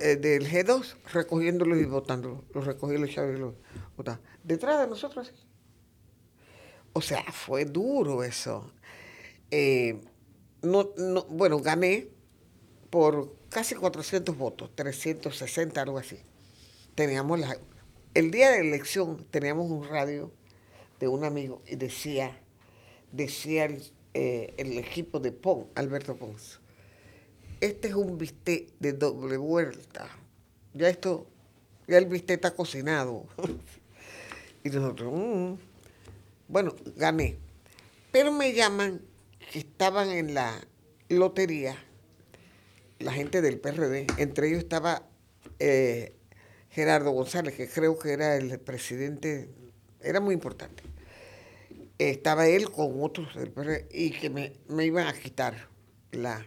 [0.00, 2.44] eh, del G2 recogiéndolos y botándolos.
[2.54, 3.54] Los recogía los chavos y los
[3.96, 4.20] botaba.
[4.42, 5.32] Detrás de nosotros.
[6.92, 8.72] O sea, fue duro eso.
[9.50, 10.00] Eh,
[10.62, 12.08] no, no, bueno, gané
[12.90, 16.18] por casi 400 votos, 360, algo así.
[16.94, 17.58] Teníamos la,
[18.14, 20.32] el día de la elección teníamos un radio
[20.98, 22.40] de un amigo y decía,
[23.12, 23.82] decía el,
[24.14, 26.60] eh, el equipo de Pons, Alberto Pons,
[27.60, 30.08] este es un bistec de doble vuelta.
[30.74, 31.26] Ya esto,
[31.86, 33.26] ya el bistec está cocinado.
[34.64, 35.54] Y nosotros, mm,
[36.48, 37.36] bueno, gané.
[38.10, 39.00] Pero me llaman
[39.52, 40.60] que estaban en la
[41.08, 41.76] lotería
[42.98, 45.02] la gente del PRD, entre ellos estaba
[45.58, 46.14] eh,
[46.70, 49.50] Gerardo González, que creo que era el presidente,
[50.00, 50.82] era muy importante.
[51.98, 54.52] Estaba él con otros del PRD y que me,
[54.84, 55.68] iban a quitar
[56.12, 56.44] la,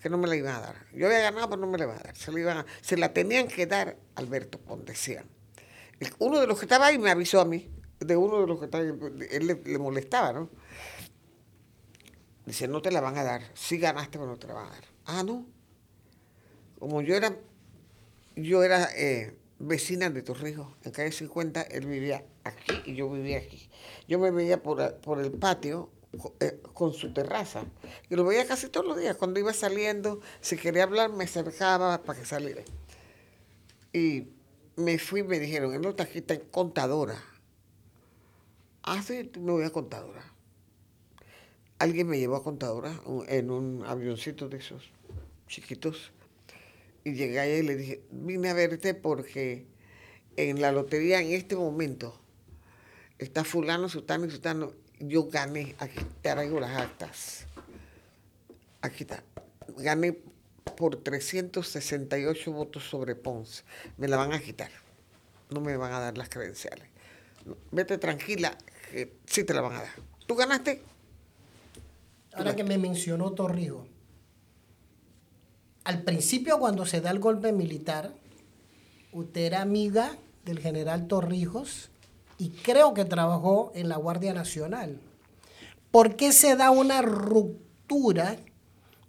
[0.00, 0.86] que no me la iban a dar.
[0.92, 2.16] Yo había ganado, pero no me la iban a dar.
[2.16, 5.26] Se la, iban se la tenían que dar Alberto Ponte, decían.
[6.18, 8.64] Uno de los que estaba ahí me avisó a mí, de uno de los que
[8.64, 8.90] estaba ahí,
[9.30, 10.50] él le, le molestaba, ¿no?
[12.46, 13.42] Dice, no te la van a dar.
[13.54, 14.84] Sí ganaste, pero no te la van a dar.
[15.04, 15.46] Ah, no
[16.80, 17.36] como yo era,
[18.36, 23.36] yo era eh, vecina de Torrijos, en calle 50, él vivía aquí y yo vivía
[23.36, 23.70] aquí.
[24.08, 24.80] Yo me veía por,
[25.20, 25.90] el patio
[26.74, 27.64] con su terraza.
[28.08, 29.16] Y lo veía casi todos los días.
[29.16, 32.62] Cuando iba saliendo, si quería hablar, me acercaba para que saliera.
[33.92, 34.28] Y
[34.76, 37.22] me fui y me dijeron, en otra aquí en contadora.
[38.82, 40.24] Ah, me voy a contadora.
[41.78, 44.90] Alguien me llevó a contadora en un avioncito de esos
[45.46, 46.12] chiquitos
[47.04, 49.66] y llegué allá y le dije, vine a verte porque
[50.36, 52.18] en la lotería en este momento
[53.18, 54.72] está fulano, sultano y sultano.
[55.00, 57.46] Yo gané, aquí te traigo las actas.
[58.82, 59.22] Aquí está.
[59.78, 60.16] Gané
[60.76, 63.64] por 368 votos sobre Ponce.
[63.96, 64.70] Me la van a quitar.
[65.50, 66.86] No me van a dar las credenciales.
[67.72, 68.56] Vete tranquila,
[68.92, 69.94] que sí te la van a dar.
[70.26, 70.82] ¿Tú ganaste?
[72.32, 73.88] Ahora que me mencionó Torrijos
[75.84, 78.12] al principio cuando se da el golpe militar,
[79.12, 81.89] usted era amiga del general Torrijos
[82.40, 84.98] y creo que trabajó en la Guardia Nacional.
[85.90, 88.38] ¿Por qué se da una ruptura?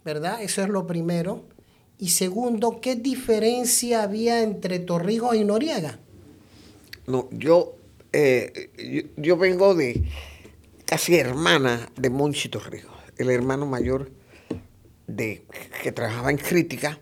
[0.04, 0.42] ¿Verdad?
[0.42, 1.42] Eso es lo primero.
[1.98, 5.98] Y segundo, ¿qué diferencia había entre Torrijos y Noriega?
[7.06, 7.74] No, yo,
[8.12, 10.04] eh, yo, vengo de
[10.84, 14.10] casi hermana de Monchi Torrijos, el hermano mayor
[15.06, 15.46] de,
[15.82, 16.98] que trabajaba en crítica.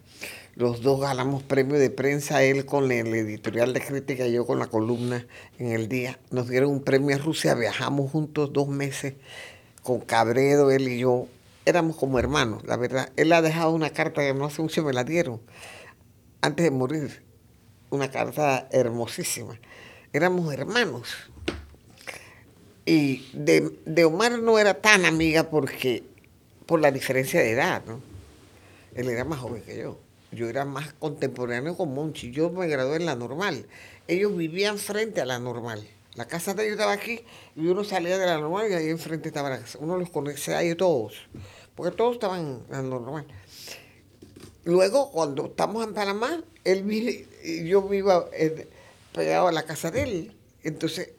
[0.57, 4.59] Los dos ganamos premio de prensa, él con el editorial de crítica y yo con
[4.59, 5.27] la columna
[5.59, 6.19] en el día.
[6.31, 9.15] Nos dieron un premio a Rusia, viajamos juntos dos meses
[9.83, 11.29] con Cabredo, él y yo.
[11.65, 13.11] Éramos como hermanos, la verdad.
[13.17, 15.41] Él ha dejado una carta que no hace mucho me la dieron,
[16.41, 17.23] antes de morir.
[17.91, 19.59] Una carta hermosísima.
[20.13, 21.09] Éramos hermanos.
[22.85, 26.05] Y de, de Omar no era tan amiga porque
[26.67, 28.01] por la diferencia de edad, ¿no?
[28.95, 29.99] Él era más joven que yo.
[30.33, 32.31] Yo era más contemporáneo con Monchi.
[32.31, 33.67] Yo me gradué en la normal.
[34.07, 35.87] Ellos vivían frente a la normal.
[36.15, 37.21] La casa de ellos estaba aquí
[37.57, 39.79] y uno salía de la normal y ahí enfrente estaba la casa.
[39.81, 41.15] Uno los conocía a ellos todos,
[41.75, 43.27] porque todos estaban en la normal.
[44.65, 47.27] Luego, cuando estamos en Panamá, él vive,
[47.65, 48.29] yo vivo
[49.13, 50.37] pegado a la casa de él.
[50.63, 51.11] Entonces,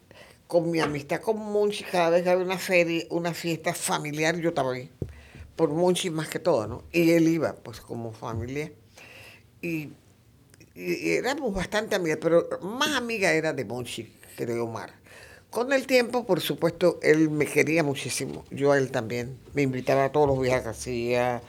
[0.48, 4.50] con mi amistad con Monchi, cada vez que había una feria, una fiesta familiar, yo
[4.50, 4.90] estaba ahí
[5.56, 6.84] por Monchi más que todo, ¿no?
[6.92, 8.72] Y él iba, pues, como familia.
[9.62, 9.90] Y,
[10.76, 14.94] éramos bastante amigas, pero más amiga era de Monchi que de Omar.
[15.50, 18.46] Con el tiempo, por supuesto, él me quería muchísimo.
[18.52, 19.38] Yo a él también.
[19.54, 21.42] Me invitaba a todos los viajes que hacía.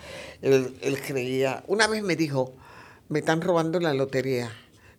[0.43, 1.63] Él, él creía.
[1.69, 2.53] Una vez me dijo,
[3.09, 4.51] me están robando la lotería.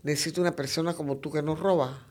[0.04, 2.08] Necesito una persona como tú que nos roba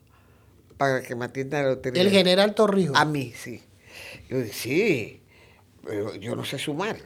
[0.76, 2.02] para que me atienda la lotería.
[2.02, 2.94] El general Torrijos.
[2.94, 3.62] A mí, sí.
[4.28, 5.22] Yo dije, sí
[5.84, 6.96] pero yo no sé sumar.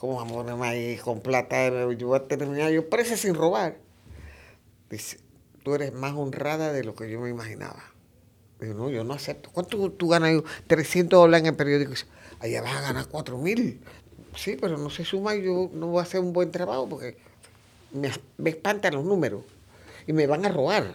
[0.00, 1.68] ¿Cómo vamos a con plata?
[1.92, 3.76] Yo voy a terminar, yo parece sin robar.
[4.88, 5.18] Dice,
[5.62, 7.84] tú eres más honrada de lo que yo me imaginaba.
[8.62, 9.50] Digo, no, yo no acepto.
[9.52, 10.42] ¿Cuánto tú ganas?
[10.68, 11.92] 300 dólares en el periódico.
[12.38, 13.82] Allá vas a ganar 4 mil.
[14.34, 17.18] Sí, pero no se suma y yo no voy a hacer un buen trabajo porque
[17.92, 19.42] me, me espantan los números
[20.06, 20.94] y me van a robar.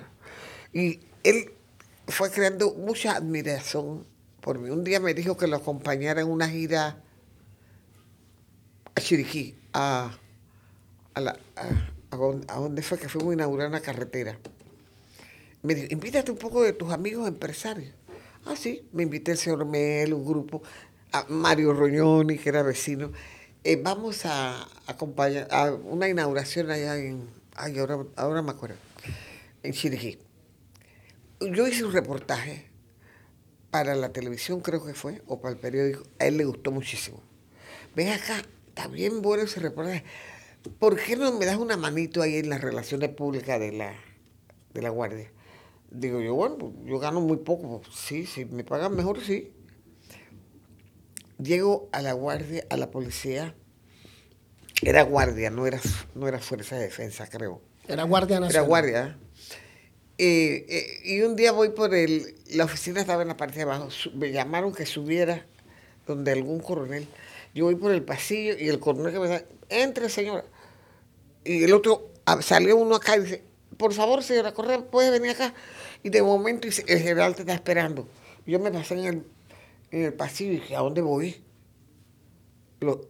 [0.73, 1.51] Y él
[2.07, 4.03] fue creando mucha admiración
[4.41, 4.71] por mí.
[4.71, 7.04] Un día me dijo que lo acompañara en una gira
[8.95, 10.17] a Chiriquí, a,
[11.13, 14.37] a, la, a, donde fue que fuimos a inaugurar una carretera.
[15.63, 17.93] Me dijo, invítate un poco de tus amigos empresarios.
[18.45, 20.61] Ah, sí, me invité el señor Mel, un grupo,
[21.11, 23.11] a Mario Roñoni, que era vecino.
[23.63, 28.77] Eh, vamos a acompañar a una inauguración allá en, ay, ahora, ahora me acuerdo,
[29.63, 30.19] en Chiriquí.
[31.41, 32.69] Yo hice un reportaje
[33.71, 37.21] para la televisión creo que fue, o para el periódico, a él le gustó muchísimo.
[37.93, 38.41] Ven acá,
[38.75, 40.03] está bien bueno ese reportaje.
[40.79, 43.93] ¿Por qué no me das una manito ahí en las relaciones públicas de la,
[44.73, 45.31] de la guardia?
[45.91, 47.81] Digo yo, bueno, pues, yo gano muy poco.
[47.89, 49.53] Sí, si me pagan mejor, sí.
[51.41, 53.55] Llego a la guardia, a la policía.
[54.81, 55.79] Era guardia, no era,
[56.13, 57.61] no era fuerza de defensa, creo.
[57.87, 58.51] Era guardia nacional.
[58.51, 59.17] Era guardia.
[60.17, 63.63] Eh, eh, y un día voy por el, la oficina estaba en la parte de
[63.63, 65.45] abajo, me llamaron que subiera
[66.07, 67.07] donde algún coronel.
[67.55, 70.45] Yo voy por el pasillo y el coronel que me da, entre señora.
[71.43, 72.09] Y el otro,
[72.41, 73.43] salió uno acá y dice,
[73.77, 75.53] por favor señora Correa, puede venir acá.
[76.03, 78.07] Y de momento dice, el general te está esperando.
[78.45, 79.23] Yo me pasé en el,
[79.91, 81.43] en el pasillo y dije, ¿a dónde voy?
[82.81, 83.01] Lo-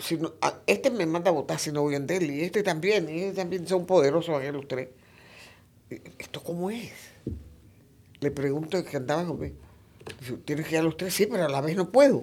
[0.00, 0.18] si
[0.66, 3.36] este me manda a votar si no voy a él y este también, y este
[3.36, 4.88] también son poderosos aquellos tres.
[6.18, 6.92] ¿Esto cómo es?
[8.20, 9.56] Le pregunto que andaba conmigo.
[10.20, 11.14] Dice, ¿Tienes que ir a los tres?
[11.14, 12.22] Sí, pero a la vez no puedo.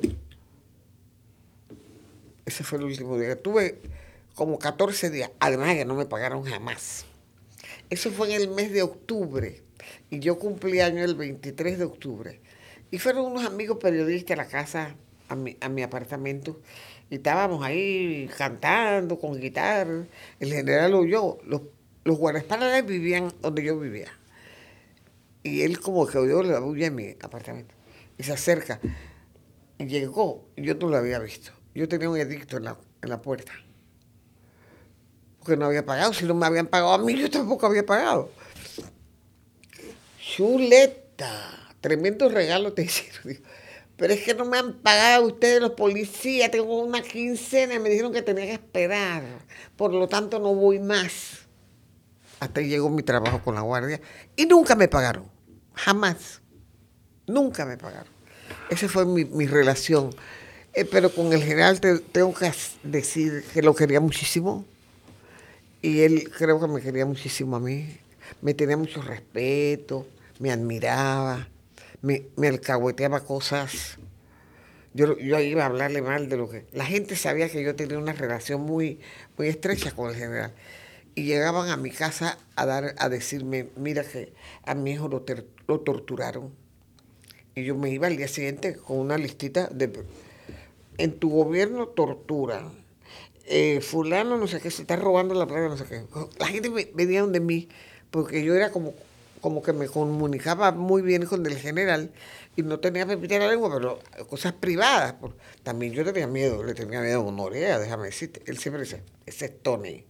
[2.45, 3.41] Ese fue el último día.
[3.41, 3.79] Tuve
[4.35, 7.05] como 14 días, además de que no me pagaron jamás.
[7.89, 9.61] Eso fue en el mes de octubre
[10.09, 12.39] y yo cumplí año el 23 de octubre.
[12.91, 14.95] Y fueron unos amigos periodistas a la casa,
[15.29, 16.59] a mi, a mi apartamento,
[17.09, 20.05] y estábamos ahí cantando con guitarra.
[20.39, 21.61] El general oyó, los,
[22.03, 24.11] los guardaespaldas vivían donde yo vivía.
[25.43, 27.73] Y él como que oyó la bulla en mi apartamento.
[28.17, 28.79] Y se acerca.
[29.79, 31.51] Y llegó, yo no lo había visto.
[31.73, 33.51] Yo tenía un edicto en la, en la puerta.
[35.39, 36.13] Porque no había pagado.
[36.13, 38.31] Si no me habían pagado a mí, yo tampoco había pagado.
[40.19, 41.75] Chuleta.
[41.81, 43.43] Tremendo regalo te hicieron.
[43.97, 46.49] Pero es que no me han pagado ustedes los policías.
[46.49, 49.23] Tengo una quincena y me dijeron que tenía que esperar.
[49.75, 51.39] Por lo tanto, no voy más.
[52.39, 54.01] Hasta ahí llegó mi trabajo con la guardia.
[54.35, 55.29] Y nunca me pagaron.
[55.73, 56.41] Jamás.
[57.27, 58.11] Nunca me pagaron.
[58.69, 60.09] Esa fue mi, mi relación.
[60.73, 62.51] Eh, pero con el general te- tengo que
[62.83, 64.65] decir que lo quería muchísimo.
[65.81, 67.97] Y él creo que me quería muchísimo a mí.
[68.41, 70.07] Me tenía mucho respeto,
[70.39, 71.47] me admiraba,
[72.01, 73.97] me, me alcahueteaba cosas.
[74.93, 76.65] Yo, yo iba a hablarle mal de lo que...
[76.71, 78.99] La gente sabía que yo tenía una relación muy,
[79.37, 80.53] muy estrecha con el general.
[81.15, 84.33] Y llegaban a mi casa a, dar, a decirme, mira que
[84.65, 86.51] a mi hijo lo, ter- lo torturaron.
[87.55, 89.91] Y yo me iba al día siguiente con una listita de...
[90.97, 92.83] En tu gobierno torturan.
[93.45, 96.03] Eh, fulano no sé qué, se está robando la plata, no sé qué.
[96.39, 97.67] La gente venía donde mí,
[98.09, 98.93] porque yo era como,
[99.41, 102.11] como que me comunicaba muy bien con el general
[102.55, 105.13] y no tenía pepita la lengua, pero cosas privadas.
[105.13, 108.41] por- también yo tenía miedo, le tenía miedo a Honorea, déjame decirte.
[108.45, 110.05] Él siempre decía, ese es Tony.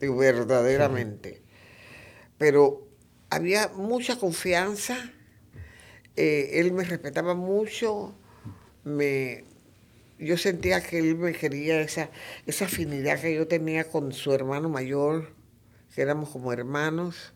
[0.00, 1.42] Digo, verdaderamente.
[2.38, 2.86] Pero
[3.30, 5.12] había mucha confianza,
[6.16, 8.14] eh, él me respetaba mucho,
[8.84, 9.44] me,
[10.18, 12.10] yo sentía que él me quería esa,
[12.46, 15.32] esa afinidad que yo tenía con su hermano mayor,
[15.94, 17.32] que éramos como hermanos,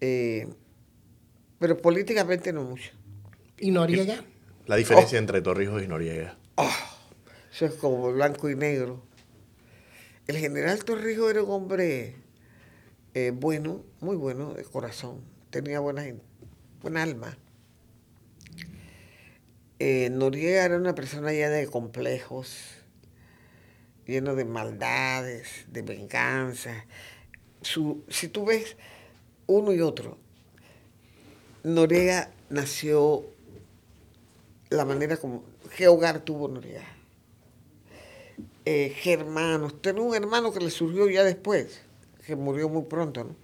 [0.00, 0.48] eh,
[1.58, 2.92] pero políticamente no mucho.
[3.58, 4.24] ¿Y Noriega?
[4.66, 6.36] La diferencia entre Torrijos y Noriega.
[7.52, 9.02] Eso es como blanco y negro.
[10.26, 12.16] El general Torrijos era un hombre
[13.14, 16.04] eh, bueno, muy bueno de corazón, tenía buena,
[16.82, 17.36] buena alma.
[19.80, 22.56] Eh, Noriega era una persona llena de complejos,
[24.06, 26.84] lleno de maldades, de venganza.
[27.62, 28.76] Su, si tú ves
[29.46, 30.18] uno y otro,
[31.62, 33.24] Noriega nació
[34.70, 35.44] la manera como...
[35.76, 36.84] ¿Qué hogar tuvo Noriega?
[38.64, 39.80] Eh, ¿Qué hermanos?
[39.80, 41.82] Tenía un hermano que le surgió ya después,
[42.26, 43.36] que murió muy pronto, ¿no?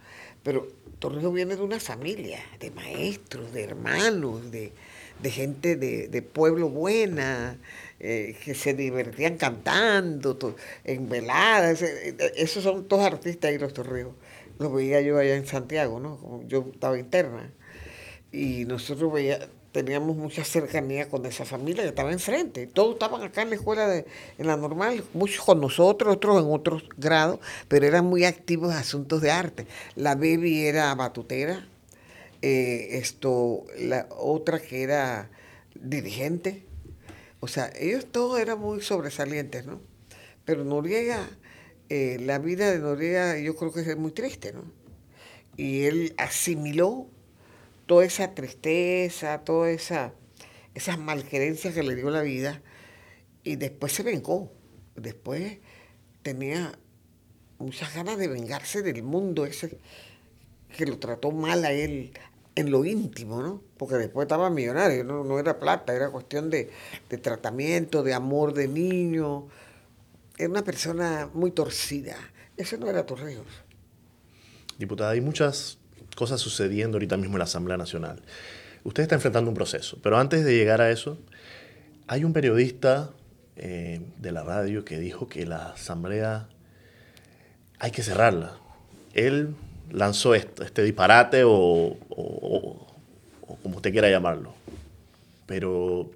[0.43, 0.69] Pero
[0.99, 4.73] Torrijos viene de una familia, de maestros, de hermanos, de,
[5.23, 7.59] de gente de, de pueblo buena,
[8.01, 10.37] eh, que se divertían cantando,
[10.85, 11.83] en veladas.
[11.83, 14.15] eh, eh, Esos son todos artistas ahí, los Torrijos.
[14.59, 16.43] Los veía yo allá en Santiago, ¿no?
[16.47, 17.53] Yo estaba interna
[18.33, 22.67] y nosotros veía, teníamos mucha cercanía con esa familia que estaba enfrente.
[22.69, 24.07] Todos estaban acá en la escuela, de,
[24.39, 28.79] en la normal, muchos con nosotros, otros en otros grados, pero eran muy activos en
[28.79, 29.67] asuntos de arte.
[29.97, 31.67] La Baby era batutera,
[32.47, 35.31] eh, esto, la otra que era
[35.75, 36.67] dirigente.
[37.41, 39.81] O sea, ellos todos eran muy sobresalientes, ¿no?
[40.45, 41.27] Pero Noriega,
[41.89, 44.63] eh, la vida de Noriega yo creo que es muy triste, ¿no?
[45.57, 47.09] Y él asimiló
[47.87, 50.13] toda esa tristeza, toda esa,
[50.75, 52.61] esas malquerencias que le dio la vida
[53.43, 54.53] y después se vengó.
[54.97, 55.61] Después
[56.21, 56.79] tenía
[57.57, 59.79] muchas ganas de vengarse del mundo ese
[60.77, 62.13] que lo trató mal a él
[62.55, 63.63] en lo íntimo, ¿no?
[63.77, 66.71] Porque después estaba millonario, no, no era plata, era cuestión de,
[67.09, 69.49] de tratamiento, de amor de niño.
[70.39, 72.17] Era una persona muy torcida.
[72.57, 73.47] Ese no era Torrijos.
[74.79, 75.79] Diputada, hay muchas
[76.17, 78.23] cosas sucediendo ahorita mismo en la Asamblea Nacional.
[78.85, 81.19] Usted está enfrentando un proceso, pero antes de llegar a eso,
[82.07, 83.11] hay un periodista
[83.57, 86.49] eh, de la radio que dijo que la Asamblea
[87.79, 88.59] hay que cerrarla.
[89.15, 89.57] Él
[89.91, 92.87] lanzó este, este disparate o, o- o-
[93.47, 94.53] o como usted quiera llamarlo.
[95.47, 96.11] Pero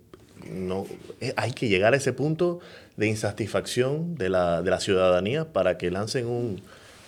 [0.51, 0.87] no,
[1.21, 2.61] eh, hay que llegar a ese punto
[2.97, 6.63] de insatisfacción de la, de la ciudadanía para que lancen un-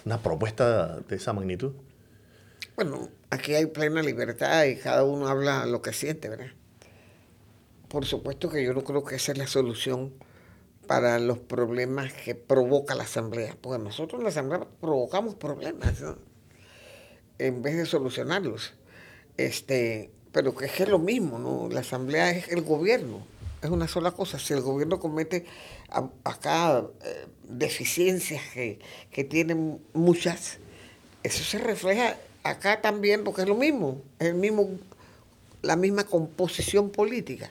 [0.04, 1.72] una propuesta de esa magnitud.
[2.76, 6.46] Bueno, aquí hay plena libertad y cada uno habla lo que siente, ¿verdad?
[7.88, 10.12] Por supuesto que yo no creo que esa es la solución
[10.86, 16.16] para los problemas que provoca la Asamblea, porque nosotros en la Asamblea provocamos problemas, ¿no?
[17.40, 18.74] En vez de solucionarlos.
[19.38, 21.68] Este, pero que es lo mismo, ¿no?
[21.72, 23.26] La Asamblea es el gobierno,
[23.62, 24.38] es una sola cosa.
[24.38, 25.46] Si el gobierno comete
[26.22, 28.78] acá eh, deficiencias que,
[29.10, 30.58] que tienen muchas,
[31.22, 34.68] eso se refleja acá también porque es lo mismo, es el mismo,
[35.62, 37.50] la misma composición política.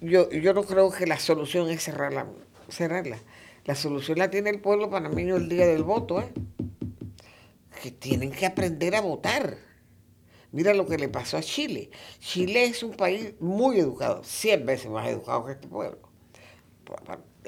[0.00, 2.26] Yo, yo no creo que la solución es cerrarla,
[2.70, 3.18] cerrarla.
[3.66, 6.32] La solución la tiene el pueblo panameño el día del voto, ¿eh?
[7.80, 9.58] Que tienen que aprender a votar.
[10.50, 11.90] Mira lo que le pasó a Chile.
[12.20, 16.08] Chile es un país muy educado, 100 veces más educado que este pueblo.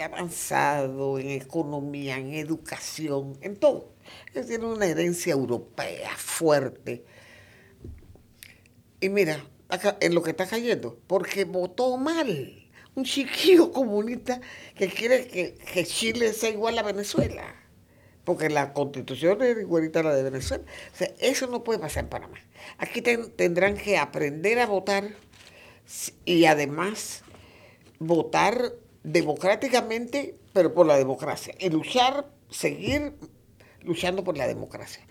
[0.03, 3.95] Avanzado en economía, en educación, en todo.
[4.33, 7.05] Ellos tienen una herencia europea fuerte.
[9.01, 12.57] Y mira, acá, en lo que está cayendo, porque votó mal.
[12.95, 14.41] Un chiquillo comunista
[14.74, 17.55] que quiere que, que Chile sea igual a Venezuela.
[18.25, 20.64] Porque la constitución es igualita a la de Venezuela.
[20.93, 22.39] O sea, eso no puede pasar en Panamá.
[22.79, 25.11] Aquí ten- tendrán que aprender a votar
[26.25, 27.23] y además
[27.99, 31.55] votar democráticamente, pero por la democracia.
[31.59, 33.14] Y luchar, seguir
[33.83, 35.03] luchando por la democracia.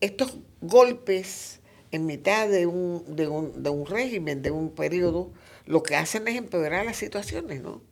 [0.00, 1.60] Estos golpes
[1.90, 5.32] en mitad de un, de un, de un régimen, de un periodo,
[5.66, 7.82] lo que hacen es empeorar las situaciones, ¿no?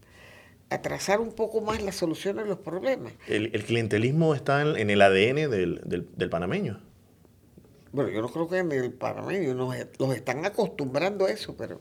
[0.72, 3.12] Atrasar un poco más la solución de los problemas.
[3.28, 6.80] El, el clientelismo está en, en el ADN del, del- del panameño.
[7.92, 11.80] Bueno, yo no creo que en el panameño nos, los están acostumbrando a eso, pero,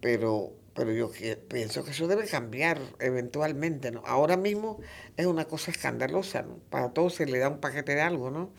[0.00, 4.02] pero, pero yo que- pienso que eso debe cambiar eventualmente, ¿no?
[4.06, 4.78] Ahora mismo
[5.16, 6.58] es una cosa escandalosa, ¿no?
[6.70, 8.50] Para todos se le da un paquete de algo, ¿no?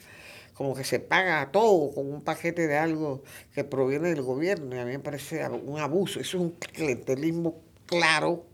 [0.54, 3.24] Como que se paga a todo con un paquete de algo
[3.54, 7.62] que proviene del gobierno, y a mí me parece un abuso, eso es un clientelismo
[7.88, 8.46] claro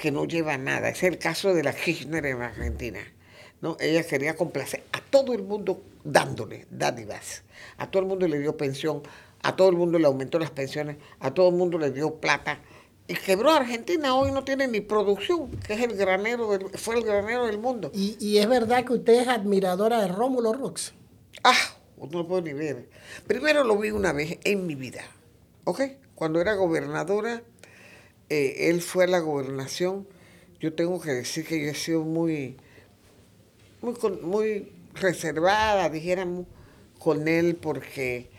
[0.00, 0.88] que no lleva nada.
[0.88, 3.00] Es el caso de la Kirchner en Argentina.
[3.60, 3.76] ¿no?
[3.80, 7.42] Ella quería complacer a todo el mundo dándole dádivas.
[7.78, 9.02] A todo el mundo le dio pensión,
[9.42, 12.60] a todo el mundo le aumentó las pensiones, a todo el mundo le dio plata.
[13.08, 16.96] Y quebró a Argentina, hoy no tiene ni producción, que es el granero del, fue
[16.96, 17.90] el granero del mundo.
[17.94, 20.92] Y, y es verdad que usted es admiradora de Rómulo Rox.
[21.44, 21.54] Ah,
[21.96, 22.88] no lo puedo ni ver.
[23.26, 25.02] Primero lo vi una vez en mi vida,
[25.64, 25.82] ¿ok?
[26.16, 27.42] Cuando era gobernadora,
[28.28, 30.06] eh, él fue a la gobernación.
[30.60, 32.56] Yo tengo que decir que yo he sido muy,
[33.82, 36.46] muy, muy reservada, dijéramos,
[36.98, 38.30] con él porque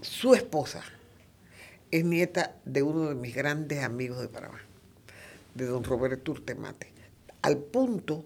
[0.00, 0.82] su esposa
[1.90, 4.60] es nieta de uno de mis grandes amigos de Panamá,
[5.54, 6.88] de don Roberto Urtemate.
[7.42, 8.24] Al punto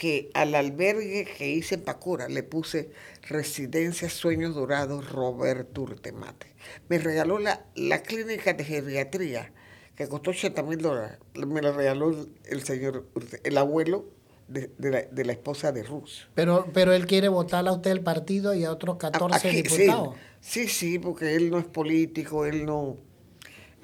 [0.00, 2.90] que al albergue que hice en Pacora le puse
[3.28, 6.48] Residencia Sueños Dorados Roberto Urtemate.
[6.88, 9.52] Me regaló la, la clínica de geriatría
[9.96, 11.18] que costó 80 mil dólares.
[11.34, 13.06] Me la regaló el, señor,
[13.42, 14.04] el abuelo
[14.46, 16.28] de, de la, de la esposa de Ruz.
[16.34, 20.14] Pero, pero él quiere votarle a usted el partido y a otros 14 Aquí, diputados.
[20.40, 22.98] Sí, sí, sí, porque él no es político, él no.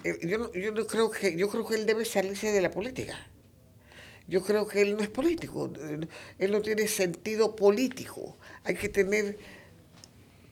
[0.05, 3.17] Yo no, yo no creo que, yo creo que él debe salirse de la política.
[4.29, 5.73] Yo creo que él no es político,
[6.39, 8.37] él no tiene sentido político.
[8.65, 9.39] Hay que tener,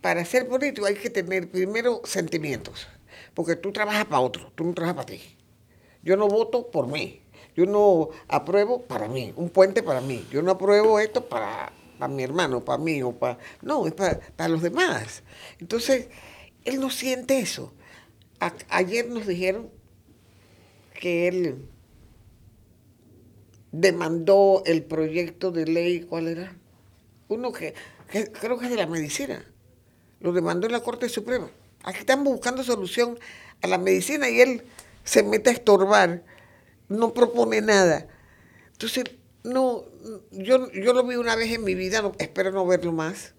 [0.01, 2.89] para ser político hay que tener primero sentimientos,
[3.35, 5.37] porque tú trabajas para otro, tú no trabajas para ti.
[6.03, 7.20] Yo no voto por mí,
[7.55, 12.12] yo no apruebo para mí, un puente para mí, yo no apruebo esto para, para
[12.12, 13.38] mi hermano, para mí o para...
[13.62, 15.22] No, es para, para los demás.
[15.59, 16.09] Entonces,
[16.64, 17.72] él no siente eso.
[18.70, 19.68] Ayer nos dijeron
[20.98, 21.68] que él
[23.72, 26.57] demandó el proyecto de ley, ¿cuál era?
[27.28, 27.74] Uno que,
[28.11, 29.44] que creo que es de la medicina.
[30.20, 31.51] Lo demandó en la Corte Suprema.
[31.82, 33.18] Aquí están buscando solución
[33.62, 34.62] a la medicina y él
[35.11, 36.23] se mete a estorbar,
[36.89, 38.07] no propone nada.
[38.71, 39.05] Entonces,
[39.43, 39.83] no,
[40.31, 43.35] yo, yo lo vi una vez en mi vida, no- espero no verlo más,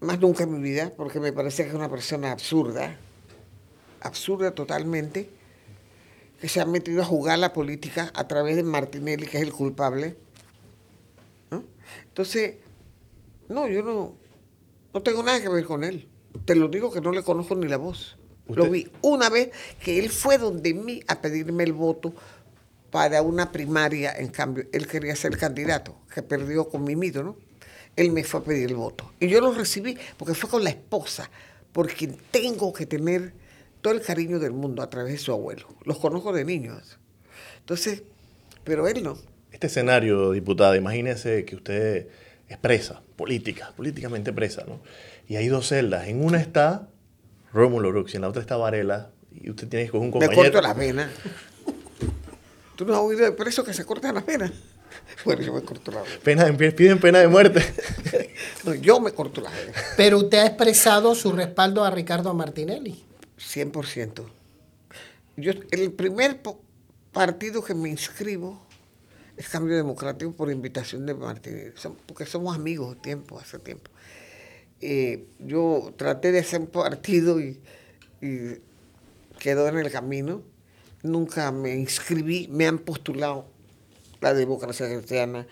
[0.00, 2.96] más nunca en mi vida, porque me parece que es una persona absurda,
[4.00, 5.30] absurda totalmente,
[6.40, 9.52] que se ha metido a jugar la política a través de Martinelli, que es el
[9.52, 10.16] culpable.
[11.52, 11.62] ¿no?
[12.08, 12.56] Entonces,
[13.48, 14.16] no, yo no,
[14.92, 16.08] no tengo nada que ver con él.
[16.46, 18.16] Te lo digo que no le conozco ni la voz.
[18.48, 19.50] Lo vi una vez
[19.82, 22.14] que él fue donde mí a pedirme el voto
[22.90, 27.36] para una primaria, en cambio, él quería ser candidato, que perdió con Mimito, ¿no?
[27.96, 29.12] él me fue a pedir el voto.
[29.20, 31.30] Y yo lo recibí porque fue con la esposa,
[31.72, 33.32] porque tengo que tener
[33.80, 35.68] todo el cariño del mundo a través de su abuelo.
[35.84, 36.98] Los conozco de niños.
[37.60, 38.02] Entonces,
[38.64, 39.18] pero él no.
[39.52, 42.08] Este escenario, diputada, imagínese que usted
[42.48, 44.80] es presa, política, políticamente presa, ¿no?
[45.28, 46.08] Y hay dos celdas.
[46.08, 46.88] En una está
[47.54, 49.10] Rómulo Brooks y en la otra está Varela.
[49.32, 50.42] Y usted tiene que coger un compañero.
[50.42, 51.10] Me corto las venas.
[52.76, 54.50] ¿Tú no has oído de preso que se cortan las venas?
[55.24, 56.14] Bueno, yo me corto la vena.
[56.22, 57.62] Pena de- piden pena de muerte.
[58.64, 59.72] No, yo me corto la vena.
[59.96, 63.02] Pero usted ha expresado su respaldo a Ricardo Martinelli.
[63.38, 64.24] 100%.
[65.36, 66.40] Yo, el primer
[67.12, 68.60] partido que me inscribo
[69.36, 73.90] es Cambio Democrático por invitación de Martínez, Som- porque somos amigos tiempo, hace tiempo.
[74.86, 77.58] Eh, yo traté de hacer un partido y,
[78.20, 78.60] y
[79.38, 80.42] quedó en el camino.
[81.02, 83.46] Nunca me inscribí, me han postulado
[84.20, 85.46] la democracia cristiana,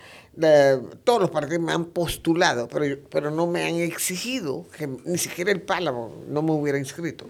[1.05, 5.53] todos los partidos me han postulado, pero, pero no me han exigido, que ni siquiera
[5.53, 7.27] el Pálamo no me hubiera inscrito.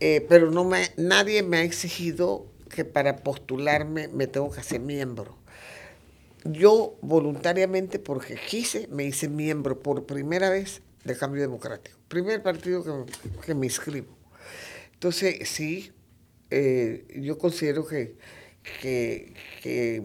[0.00, 4.80] Eh, pero no me, nadie me ha exigido que para postularme me tengo que hacer
[4.80, 5.36] miembro.
[6.44, 11.98] Yo voluntariamente, porque quise, me hice miembro por primera vez de Cambio Democrático.
[12.08, 13.12] Primer partido que,
[13.44, 14.16] que me inscribo.
[14.94, 15.92] Entonces, sí,
[16.50, 18.16] eh, yo considero que,
[18.80, 20.02] que, que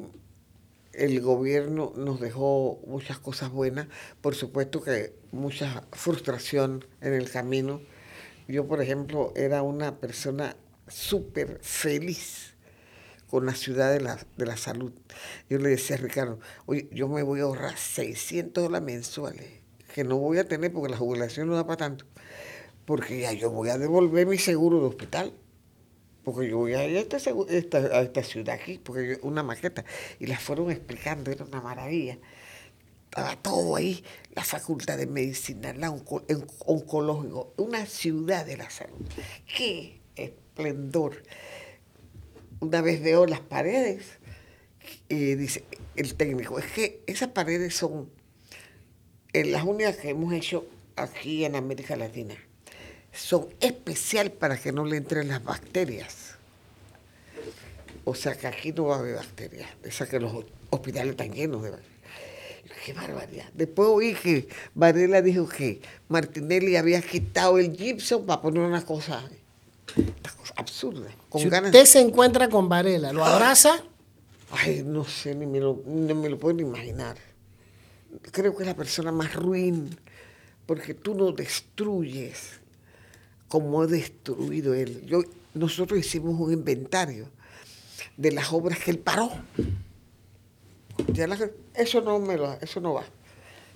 [0.93, 3.87] el gobierno nos dejó muchas cosas buenas,
[4.21, 7.81] por supuesto que mucha frustración en el camino.
[8.47, 10.55] Yo, por ejemplo, era una persona
[10.87, 12.55] súper feliz
[13.29, 14.91] con la ciudad de la, de la salud.
[15.49, 19.47] Yo le decía a Ricardo, oye, yo me voy a ahorrar 600 dólares mensuales,
[19.99, 22.05] que no voy a tener porque la jubilación no da para tanto,
[22.85, 25.33] porque ya yo voy a devolver mi seguro de hospital.
[26.23, 29.83] Porque yo voy a ir a esta, a esta ciudad aquí, porque una maqueta,
[30.19, 32.17] y la fueron explicando, era una maravilla.
[33.05, 34.03] Estaba todo ahí,
[34.35, 39.07] la facultad de medicina, la onco- en- oncológico, una ciudad de la salud.
[39.57, 41.23] ¡Qué esplendor!
[42.59, 44.05] Una vez veo las paredes,
[45.07, 45.63] y dice
[45.95, 48.09] el técnico, es que esas paredes son
[49.33, 50.65] eh, las únicas que hemos hecho
[50.95, 52.35] aquí en América Latina.
[53.11, 56.35] Son especial para que no le entren las bacterias.
[58.05, 59.69] O sea que aquí no va a haber bacterias.
[59.83, 61.99] Esa que los hospitales están llenos de bacterias.
[62.85, 63.45] Qué barbaridad.
[63.53, 69.23] Después oí que Varela dijo que Martinelli había quitado el gypsum para poner una cosa,
[69.97, 71.09] una cosa absurda.
[71.29, 73.83] Con Si ganas usted se encuentra con Varela, ¿lo abraza?
[74.51, 77.17] Ay, no sé, ni me lo, ni me lo puedo imaginar.
[78.31, 79.95] Creo que es la persona más ruin,
[80.65, 82.59] porque tú no destruyes
[83.47, 85.03] como ha destruido él.
[85.05, 87.27] Yo, nosotros hicimos un inventario
[88.15, 89.31] de las obras que él paró.
[91.13, 91.27] Ya
[91.73, 93.03] eso, no me lo, eso no va.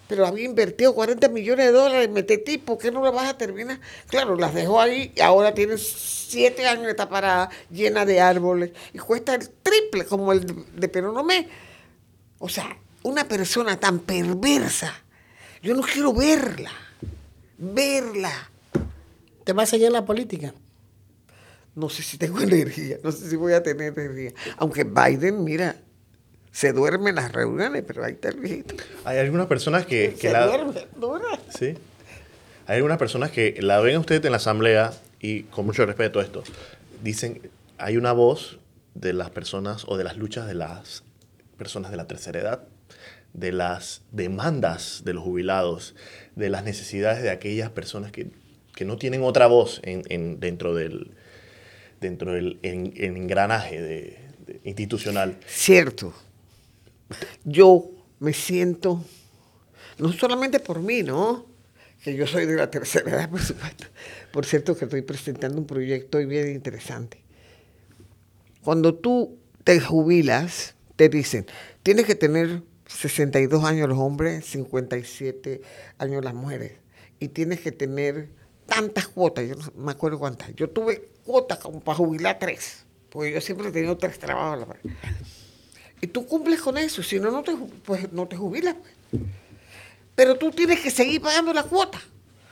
[0.08, 3.38] Pero había invertido 40 millones de dólares en Metetí, ¿por qué no las vas a
[3.38, 3.80] terminar?
[4.08, 8.72] Claro, las dejó ahí y ahora tienen siete años de estar parada, llena de árboles,
[8.94, 11.48] y cuesta el triple como el de Peronomé.
[12.38, 14.94] O sea, una persona tan perversa,
[15.62, 16.72] yo no quiero verla,
[17.58, 18.50] verla.
[19.44, 20.54] ¿Te va a seguir en la política?
[21.76, 24.32] No sé si tengo energía, no sé si voy a tener energía.
[24.58, 25.76] Aunque Biden, mira,
[26.52, 28.76] se duerme en las reuniones, pero ahí está el viejito.
[29.06, 30.46] Hay algunas personas que, que Se la...
[30.48, 31.40] duerme.
[31.58, 31.76] Sí.
[32.66, 36.20] Hay algunas personas que la ven a usted en la asamblea y con mucho respeto
[36.20, 36.44] a esto,
[37.02, 37.42] dicen,
[37.78, 38.60] hay una voz
[38.94, 41.04] de las personas o de las luchas de las
[41.58, 42.64] personas de la tercera edad,
[43.34, 45.96] de las demandas de los jubilados,
[46.36, 48.30] de las necesidades de aquellas personas que,
[48.76, 51.12] que no tienen otra voz en, en- dentro del,
[52.00, 54.18] dentro del en- en engranaje
[54.64, 55.38] institucional.
[55.48, 56.14] Cierto.
[57.44, 59.04] Yo me siento,
[59.98, 61.46] no solamente por mí, ¿no?
[62.04, 63.86] Que yo soy de la tercera edad, por supuesto.
[64.32, 67.22] Por cierto, que estoy presentando un proyecto hoy bien interesante.
[68.62, 71.46] Cuando tú te jubilas, te dicen,
[71.82, 75.62] tienes que tener 62 años los hombres, 57
[75.98, 76.74] años las mujeres.
[77.20, 78.30] Y tienes que tener
[78.66, 80.54] tantas cuotas, yo no me acuerdo cuántas.
[80.56, 84.68] Yo tuve cuotas como para jubilar tres, porque yo siempre he tenido tres trabajos.
[84.68, 84.78] la.
[86.02, 87.56] Y tú cumples con eso, si no, no te,
[87.86, 88.76] pues, no te jubilas.
[89.10, 89.22] pues.
[90.16, 92.00] Pero tú tienes que seguir pagando la cuota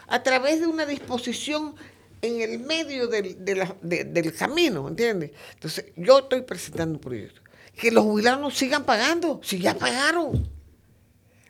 [0.08, 1.76] a través de una disposición
[2.22, 5.32] en el medio del, de la- de- del camino, ¿entiendes?
[5.54, 7.41] Entonces, yo estoy presentando un proyecto.
[7.76, 10.50] Que los jubilados sigan pagando, si ya pagaron.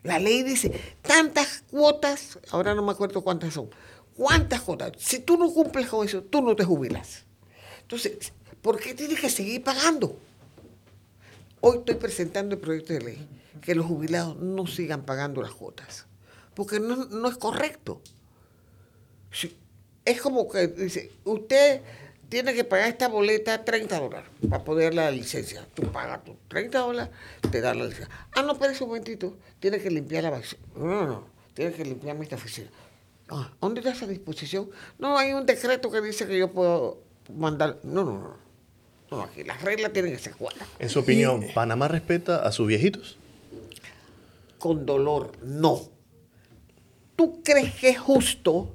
[0.02, 3.70] La ley dice, tantas cuotas, ahora no me acuerdo cuántas son,
[4.16, 4.92] cuántas cuotas.
[4.98, 7.24] Si tú no cumples con eso, tú no te jubilas.
[7.82, 10.18] Entonces, ¿por qué tienes que seguir pagando?
[11.60, 13.28] Hoy estoy presentando el proyecto de ley
[13.60, 16.06] que los jubilados no sigan pagando las cuotas.
[16.54, 18.02] porque no, no es correcto.
[20.04, 21.80] Es como que dice, usted
[22.32, 25.66] tiene que pagar esta boleta 30 dólares para poder la licencia.
[25.74, 27.14] Tú pagas tus 30 dólares,
[27.50, 28.08] te dan la licencia.
[28.34, 30.62] Ah, no, espérese un momentito, tiene que limpiar la basura.
[30.74, 32.70] No, no, no, tiene que limpiar esta oficina.
[33.28, 34.70] Ah, ¿Dónde está esa disposición?
[34.98, 37.02] No, hay un decreto que dice que yo puedo
[37.34, 37.80] mandar.
[37.82, 38.36] No, no, no.
[39.10, 40.66] No, aquí las reglas tienen que ser claras.
[40.78, 43.18] En su opinión, ¿Panamá respeta a sus viejitos?
[44.58, 45.82] con dolor, no.
[47.14, 48.74] ¿Tú crees que es justo,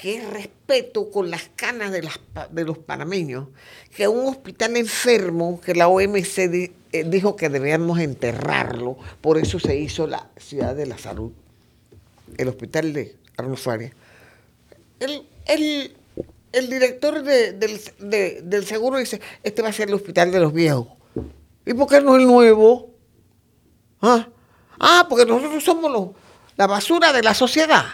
[0.00, 2.02] que es respeto con las canas de,
[2.64, 3.48] los panameños,
[3.94, 9.76] que un hospital enfermo, que la OMC eh, dijo que debíamos enterrarlo, por eso se
[9.76, 11.32] hizo la Ciudad de la Salud,
[12.36, 13.92] el hospital de Arnold?
[15.00, 15.96] El, el-
[16.52, 20.40] el director de- del, de- del seguro dice, este va a ser el hospital de
[20.40, 20.86] los viejos.
[21.66, 22.90] ¿Y por qué no el nuevo?
[24.00, 24.28] ¿Ah?
[24.78, 26.10] Ah, porque nosotros somos
[26.56, 27.84] la basura de la sociedad.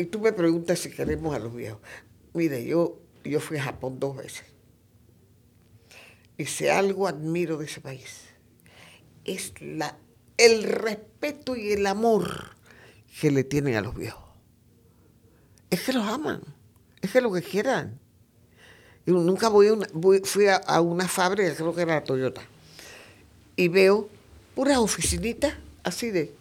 [0.00, 1.78] Y tú me preguntas si queremos a los viejos.
[2.32, 4.46] Mire, yo, yo fui a Japón dos veces.
[6.38, 8.22] Y si algo admiro de ese país,
[9.26, 9.98] es la,
[10.38, 12.56] el respeto y el amor
[13.20, 14.24] que le tienen a los viejos.
[15.68, 16.40] Es que los aman,
[17.02, 18.00] es que lo que quieran.
[19.04, 19.68] Yo nunca voy
[20.24, 22.40] fui a, una fábrica, creo que era Toyota,
[23.54, 24.08] y veo
[24.54, 26.32] puras oficinitas así de,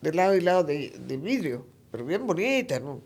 [0.00, 3.02] de lado y lado de, de vidrio, bien bonitas, ¿no?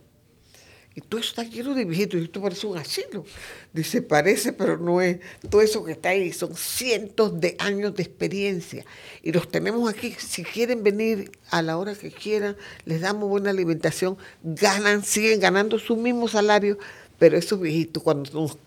[0.94, 3.24] Y todo eso está lleno de viejitos, y esto parece un asilo.
[3.72, 5.20] Dice, parece, pero no es.
[5.48, 8.84] Todo eso que está ahí son cientos de años de experiencia.
[9.22, 10.14] Y los tenemos aquí.
[10.18, 15.78] Si quieren venir a la hora que quieran, les damos buena alimentación, ganan, siguen ganando
[15.78, 16.76] su mismo salario,
[17.18, 18.58] pero esos viejitos, cuando nos,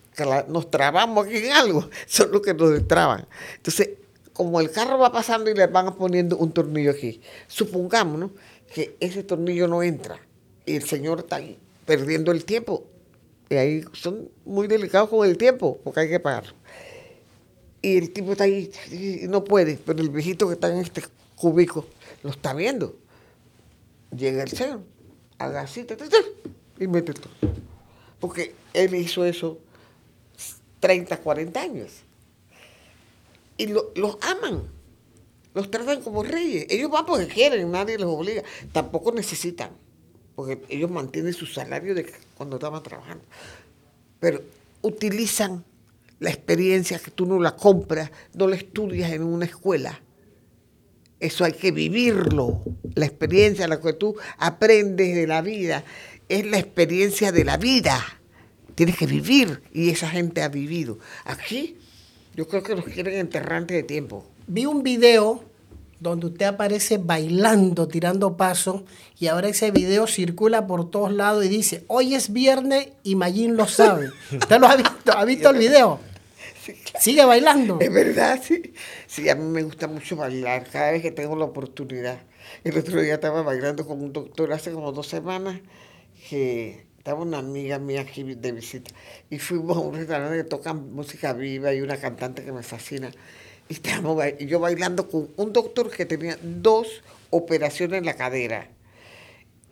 [0.47, 3.27] nos trabamos aquí en algo, son los que nos destraban.
[3.57, 3.89] Entonces,
[4.33, 8.31] como el carro va pasando y le van poniendo un tornillo aquí, supongamos ¿no?
[8.75, 10.19] Que ese tornillo no entra
[10.65, 12.83] y el señor está ahí perdiendo el tiempo.
[13.49, 16.51] Y ahí son muy delicados con el tiempo, porque hay que pagarlo.
[17.81, 21.03] Y el tipo está ahí y no puede, pero el viejito que está en este
[21.37, 21.85] cubico
[22.21, 22.97] lo está viendo.
[24.13, 24.81] Llega el señor,
[25.37, 25.87] haga así,
[26.77, 27.61] y mete el tornillo.
[28.19, 29.57] Porque él hizo eso
[30.81, 31.91] 30, 40 años.
[33.57, 34.63] Y lo- los aman,
[35.55, 36.67] los tratan como reyes.
[36.69, 38.43] Ellos van porque quieren, nadie los obliga.
[38.73, 39.71] Tampoco necesitan,
[40.35, 43.23] porque ellos mantienen su salario de cuando estaban trabajando.
[44.19, 44.43] Pero
[44.81, 45.63] utilizan
[46.19, 50.01] la experiencia que tú no la compras, no la estudias en una escuela.
[51.21, 52.61] Eso hay que vivirlo.
[52.93, 55.85] La experiencia, la que tú aprendes de la vida,
[56.27, 58.03] es la experiencia de la vida.
[58.75, 60.99] Tienes que vivir y esa gente ha vivido.
[61.23, 61.77] Aquí
[62.35, 64.25] yo creo que los quieren enterrar antes de tiempo.
[64.47, 65.43] Vi un video
[65.99, 68.83] donde usted aparece bailando, tirando pasos,
[69.17, 73.57] y ahora ese video circula por todos lados y dice, hoy es viernes y Mayín
[73.57, 74.11] lo sabe.
[74.31, 75.17] ¿Usted lo ha visto?
[75.17, 75.99] ¿Ha visto el video?
[76.99, 77.79] Sigue bailando.
[77.79, 78.73] Es verdad, sí.
[79.07, 82.19] Sí, a mí me gusta mucho bailar, cada vez que tengo la oportunidad.
[82.63, 85.59] El otro día estaba bailando con un doctor hace como dos semanas,
[86.29, 88.91] que estaba una amiga mía aquí de visita,
[89.29, 93.11] y fuimos a un restaurante que tocan música viva y una cantante que me fascina.
[93.67, 96.87] Y estábamos yo bailando con un doctor que tenía dos
[97.29, 98.69] operaciones en la cadera.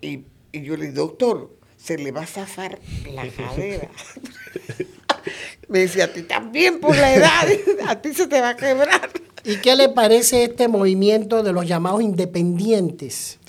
[0.02, 2.80] Y, y yo le dije, doctor, se le va a zafar
[3.12, 3.90] la cadera.
[5.68, 7.48] Me decía, a ti también por la edad,
[7.88, 9.10] a ti se te va a quebrar.
[9.44, 13.40] ¿Y qué le parece este movimiento de los llamados independientes?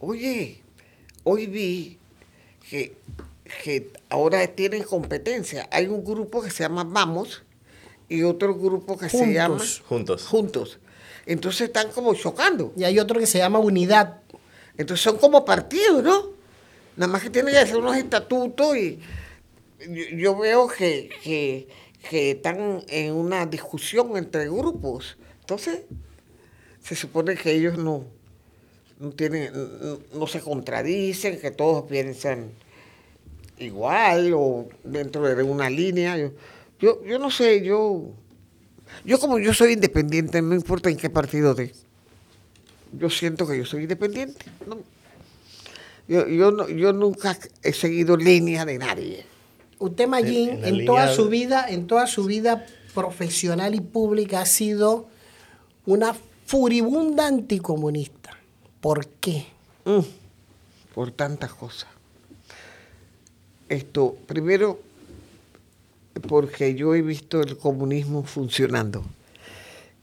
[0.00, 0.60] Oye,
[1.24, 1.98] hoy vi
[2.68, 2.96] que,
[3.62, 5.68] que ahora tienen competencia.
[5.70, 7.42] Hay un grupo que se llama Vamos
[8.08, 10.26] y otro grupo que se llama Juntos.
[10.26, 10.78] Juntos.
[11.26, 12.72] Entonces están como chocando.
[12.76, 14.20] Y hay otro que se llama unidad.
[14.76, 16.30] Entonces son como partidos, ¿no?
[16.96, 18.98] Nada más que tienen que hacer unos estatutos y
[19.88, 21.68] yo, yo veo que, que,
[22.08, 25.16] que están en una discusión entre grupos.
[25.40, 25.80] Entonces,
[26.82, 28.04] se supone que ellos no,
[28.98, 32.50] no tienen, no, no se contradicen, que todos piensan
[33.58, 36.16] igual o dentro de una línea.
[36.80, 38.10] Yo, yo, no sé, yo,
[39.04, 41.74] yo como yo soy independiente, no importa en qué partido de
[42.92, 44.46] yo siento que yo soy independiente.
[44.66, 44.78] ¿no?
[46.08, 49.26] Yo, yo, no- yo nunca he seguido línea de nadie.
[49.78, 52.64] Usted, Mayín, En- en, toda su de- vida, en toda su vida
[52.94, 55.08] profesional y pública ha sido
[55.84, 56.16] una
[56.46, 58.30] furibunda anticomunista.
[58.80, 59.46] ¿Por qué?
[59.84, 60.00] Mm,
[60.94, 61.88] por tantas cosas.
[63.68, 64.80] Esto, primero,
[66.20, 69.04] porque yo he visto el comunismo funcionando.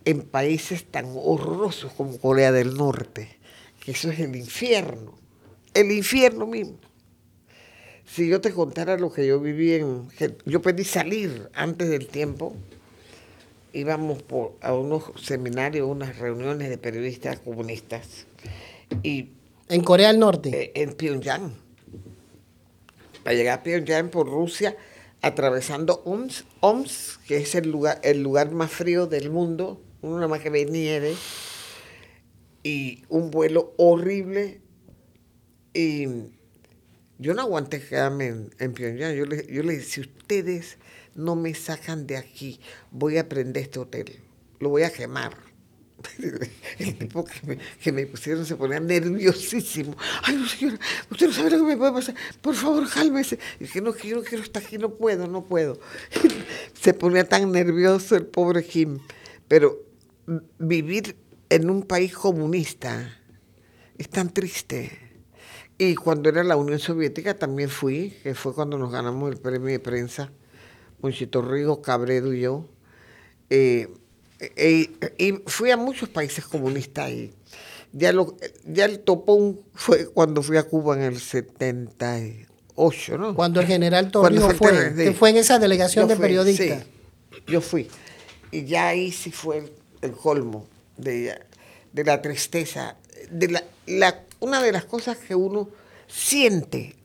[0.06, 3.28] en países tan horrorosos como Corea del Norte,
[3.80, 5.16] que eso es el infierno,
[5.74, 6.78] el infierno mismo.
[8.06, 10.08] Si yo te contara lo que yo viví en...
[10.46, 12.56] Yo pedí salir antes del tiempo,
[13.74, 18.28] íbamos por, a unos seminarios, unas reuniones de periodistas comunistas,
[19.02, 19.32] y
[19.70, 20.50] En Corea del Norte.
[20.50, 21.52] eh, en Pyongyang.
[23.24, 24.78] Para llegar a Pyongyang por Rusia,
[25.26, 30.28] atravesando Omsk, Omsk, que es el lugar, el lugar más frío del mundo, uno nada
[30.28, 31.16] más que ve nieve,
[32.62, 34.62] y un vuelo horrible.
[35.74, 36.06] Y
[37.18, 39.16] yo no aguanté quedarme en, en Pyongyang.
[39.16, 40.78] Yo le, yo le dije, si ustedes
[41.16, 42.60] no me sacan de aquí,
[42.92, 44.20] voy a prender este hotel,
[44.60, 45.45] lo voy a quemar.
[46.80, 49.96] El tipo que me, que me pusieron se ponía nerviosísimo.
[50.24, 50.80] Ay, no, señora,
[51.10, 52.16] usted no sabe lo que me puede pasar.
[52.42, 53.40] Por favor, cálmese.
[53.60, 55.80] Y dije, no, que yo no quiero estar aquí, no puedo, no puedo.
[56.74, 59.00] Se ponía tan nervioso el pobre Kim.
[59.48, 59.80] Pero
[60.58, 61.16] vivir
[61.50, 63.20] en un país comunista
[63.98, 65.06] es tan triste.
[65.78, 69.68] Y cuando era la Unión Soviética también fui, que fue cuando nos ganamos el premio
[69.68, 70.32] de prensa,
[71.02, 72.66] Monchito Rigo, Cabredo y yo.
[73.50, 73.90] Eh,
[74.40, 77.32] eh, y fui a muchos países comunistas y
[77.94, 83.36] ya, lo, ya el topón fue cuando fui a Cuba en el 78, ¿no?
[83.36, 85.04] Cuando el general Torrijos fue fue, TRD.
[85.06, 86.84] que fue en esa delegación de fui, periodistas.
[87.32, 87.90] sí, yo fui.
[88.52, 89.72] Y ya ahí sí fue el,
[90.02, 90.68] el colmo
[90.98, 91.38] de,
[91.94, 92.96] de la tristeza.
[93.32, 95.70] De la, la- una de las cosas que uno
[96.08, 96.96] siente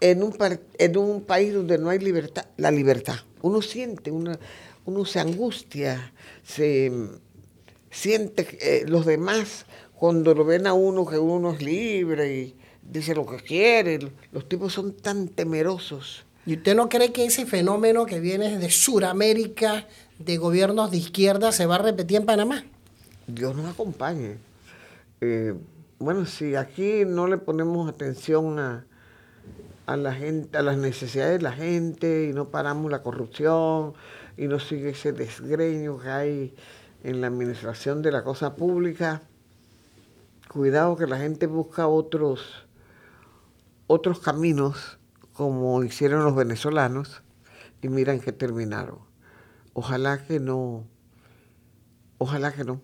[0.00, 3.16] en un, par- en un país donde no hay libertad, la libertad.
[3.40, 4.38] Uno siente, una,
[4.84, 6.12] uno se angustia,
[6.42, 6.92] se
[7.90, 13.14] siente eh, los demás cuando lo ven a uno que uno es libre y dice
[13.14, 14.00] lo que quiere.
[14.32, 16.24] Los tipos son tan temerosos.
[16.44, 19.86] ¿Y usted no cree que ese fenómeno que viene de Sudamérica,
[20.18, 22.64] de gobiernos de izquierda, se va a repetir en Panamá?
[23.28, 24.38] Dios nos acompañe.
[25.20, 25.54] Eh,
[26.00, 28.84] bueno, si aquí no le ponemos atención a,
[29.86, 33.94] a la gente, a las necesidades de la gente y no paramos la corrupción
[34.36, 36.54] y no sigue ese desgreño que hay
[37.02, 39.22] en la administración de la cosa pública,
[40.48, 42.66] cuidado que la gente busca otros
[43.86, 44.98] otros caminos
[45.32, 47.22] como hicieron los venezolanos
[47.82, 48.98] y miran que terminaron.
[49.74, 50.86] Ojalá que no,
[52.18, 52.80] ojalá que no,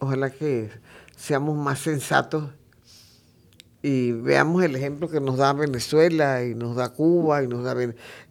[0.00, 0.70] ojalá que
[1.16, 2.50] seamos más sensatos
[3.82, 7.76] y veamos el ejemplo que nos da Venezuela y nos da Cuba y nos da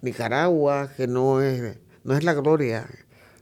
[0.02, 2.88] Nicaragua, que no es, no es la gloria.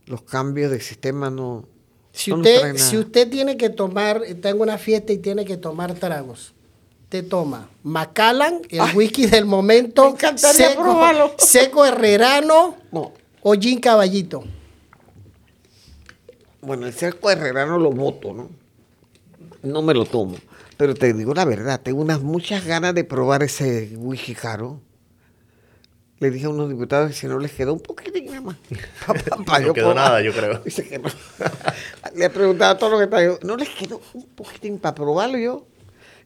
[0.07, 1.65] Los cambios de sistema no,
[2.11, 5.93] Si usted, si usted tiene que tomar, está en una fiesta y tiene que tomar
[5.93, 6.53] tragos,
[7.09, 11.31] te toma Macallan, el Ay, whisky del momento, seco, probarlo.
[11.37, 13.13] seco herrerano No.
[13.41, 14.43] o gin caballito.
[16.61, 18.49] Bueno, el cerco herrerano lo voto, ¿no?
[19.61, 20.35] No me lo tomo.
[20.77, 24.81] Pero te digo la verdad, tengo unas muchas ganas de probar ese whisky caro.
[26.19, 28.55] Le dije a unos diputados que si no les quedó un poquitín nada más.
[29.05, 30.59] Pa- pa- pa No yo quedó nada, yo creo.
[30.59, 31.09] Dice que no.
[32.15, 33.23] Le he preguntado a todos los que están.
[33.25, 35.65] yo, ¿No les quedó un poquitín para probarlo yo?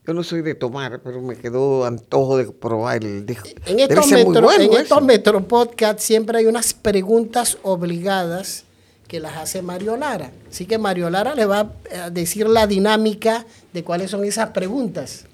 [0.05, 3.47] Yo no soy de tomar, pero me quedó antojo de probar el disco.
[3.65, 4.79] En estos, metro, bueno en eso.
[4.79, 8.63] estos Metro Podcast siempre hay unas preguntas obligadas
[9.07, 10.31] que las hace Mario Lara.
[10.49, 15.25] Así que Mario Lara le va a decir la dinámica de cuáles son esas preguntas.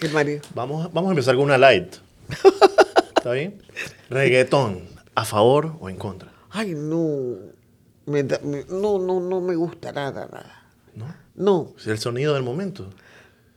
[0.00, 0.40] ¿Qué, Mario?
[0.54, 1.96] Vamos, vamos a empezar con una light.
[3.26, 3.60] ¿Está bien?
[4.08, 4.82] Reggaetón,
[5.16, 6.30] ¿a favor o en contra?
[6.50, 7.34] Ay, no.
[8.06, 10.62] Me da- me- no, no, no me gusta nada, nada.
[10.94, 11.12] ¿No?
[11.34, 12.88] No, Es el sonido del momento.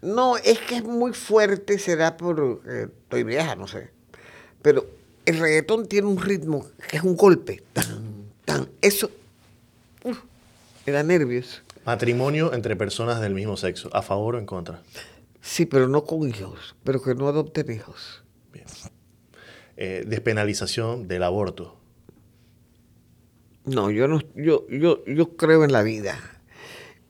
[0.01, 2.63] no, es que es muy fuerte, será por...
[2.67, 3.91] eh, estoy vieja, no sé.
[4.63, 4.87] Pero
[5.27, 7.61] el reggaetón tiene un ritmo que es un golpe.
[7.73, 9.11] Tan, tan, eso...
[10.03, 10.17] uf,
[10.87, 11.61] me da nervios.
[11.85, 14.81] Matrimonio entre personas del mismo sexo, ¿a favor o en contra?
[15.41, 18.23] Sí, pero no con hijos, pero que no adopten hijos.
[19.81, 21.73] Eh, despenalización del aborto.
[23.63, 26.19] No, yo no, yo, yo, yo creo en la vida.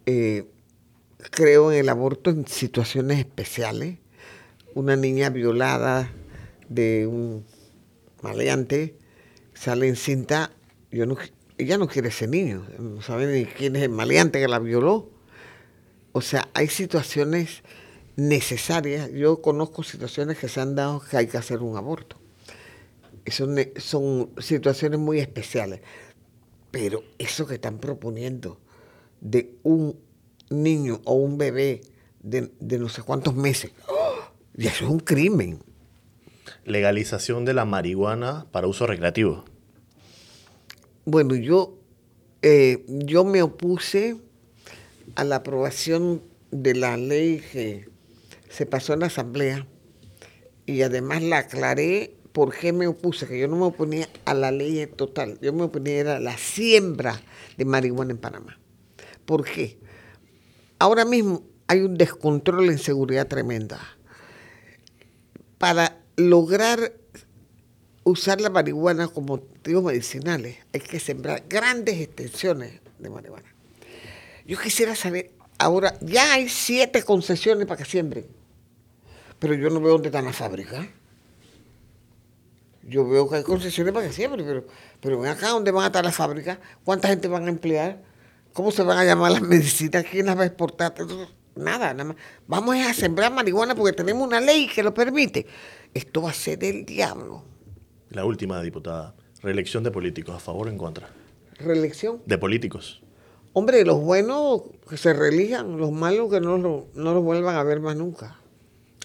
[0.05, 0.45] Eh,
[1.31, 3.97] creo en el aborto en situaciones especiales.
[4.75, 6.11] Una niña violada
[6.67, 7.43] de un
[8.21, 8.93] maleante
[9.55, 10.51] sale encinta.
[10.91, 11.17] Yo no,
[11.57, 12.67] ella no quiere ese niño.
[12.77, 15.09] No sabe ni quién es el maleante que la violó.
[16.11, 17.63] O sea, hay situaciones
[18.15, 19.09] necesarias.
[19.11, 22.18] Yo conozco situaciones que se han dado que hay que hacer un aborto.
[23.31, 25.81] Son, ne- son situaciones muy especiales.
[26.71, 28.59] Pero eso que están proponiendo
[29.21, 29.99] de un
[30.49, 31.81] niño o un bebé
[32.21, 34.15] de, de no sé cuántos meses, ¡oh!
[34.55, 35.59] y eso es un crimen.
[36.65, 39.45] Legalización de la marihuana para uso recreativo.
[41.05, 41.77] Bueno, yo
[42.41, 44.17] eh, yo me opuse
[45.15, 46.21] a la aprobación
[46.51, 47.89] de la ley que
[48.49, 49.65] se pasó en la Asamblea
[50.65, 54.49] y además la aclaré por qué me opuse, que yo no me oponía a la
[54.49, 57.21] ley total, yo me oponía a la siembra
[57.57, 58.57] de marihuana en Panamá.
[59.25, 59.77] ¿Por qué?
[60.79, 63.77] Ahora mismo hay un descontrol en seguridad tremenda.
[65.57, 66.93] Para lograr
[68.05, 73.53] usar la marihuana como motivos medicinales, hay que sembrar grandes extensiones de marihuana.
[74.45, 78.27] Yo quisiera saber, ahora ya hay siete concesiones para que siembren,
[79.39, 80.87] pero yo no veo dónde están las fábricas.
[82.83, 84.65] Yo veo que hay concesiones para que siembren, pero,
[85.01, 86.57] pero ven acá, ¿dónde van a estar las fábricas?
[86.83, 88.01] ¿Cuánta gente van a emplear?
[88.53, 90.05] ¿Cómo se van a llamar las medicinas?
[90.09, 90.93] ¿Quién las va a exportar?
[91.55, 92.15] Nada, nada más.
[92.47, 95.45] Vamos a sembrar marihuana porque tenemos una ley que lo permite.
[95.93, 97.43] Esto va a ser del diablo.
[98.09, 99.13] La última diputada.
[99.41, 101.09] Reelección de políticos, ¿a favor o en contra?
[101.59, 102.21] ¿Reelección?
[102.25, 103.01] De políticos.
[103.53, 107.63] Hombre, los buenos que se relijan, los malos que no, lo- no los vuelvan a
[107.63, 108.39] ver más nunca.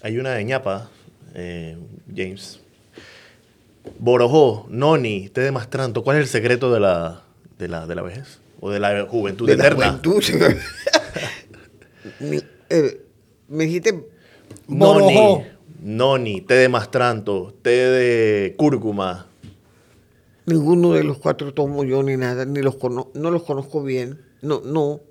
[0.01, 0.89] Hay una de ñapa,
[1.33, 1.77] eh,
[2.15, 2.61] James.
[3.99, 6.03] Borojó, Noni, té de Mastranto.
[6.03, 7.23] ¿Cuál es el secreto de la,
[7.59, 8.39] de la, de la vejez?
[8.59, 9.87] ¿O de la juventud De la eterna?
[10.03, 10.23] juventud.
[12.19, 13.01] Mi- eh,
[13.47, 14.07] me dijiste,
[14.67, 15.43] Noni.
[15.81, 19.27] Noni, té de Mastranto, té de cúrcuma.
[20.47, 24.21] ninguno de los cuatro tomo yo ni nada, ni los cono- no los conozco bien.
[24.41, 25.01] No, no.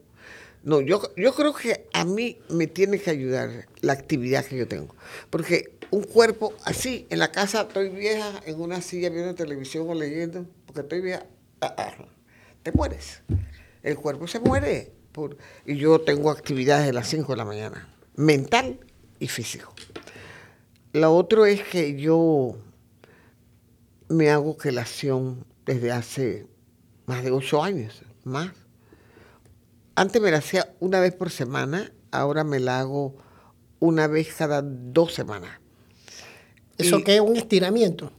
[0.64, 4.66] No, yo, yo creo que a mí me tiene que ayudar la actividad que yo
[4.66, 4.94] tengo.
[5.30, 9.94] Porque un cuerpo así, en la casa estoy vieja, en una silla viendo televisión o
[9.94, 11.24] leyendo, porque estoy vieja,
[11.60, 11.94] ah, ah,
[12.64, 13.22] te mueres.
[13.80, 14.92] El cuerpo se muere.
[15.64, 18.80] y yo tengo actividades de las 5 de la mañana, mental
[19.20, 19.72] y físico.
[20.92, 22.56] Lo otro es que yo
[24.08, 26.48] me hago quelación desde hace
[27.06, 28.50] más de ocho años, más.
[29.94, 33.14] Antes me la hacía una vez por semana, ahora me la hago
[33.78, 35.60] una vez cada dos semanas.
[36.78, 38.10] ¿Eso Y- qué es un estiramiento?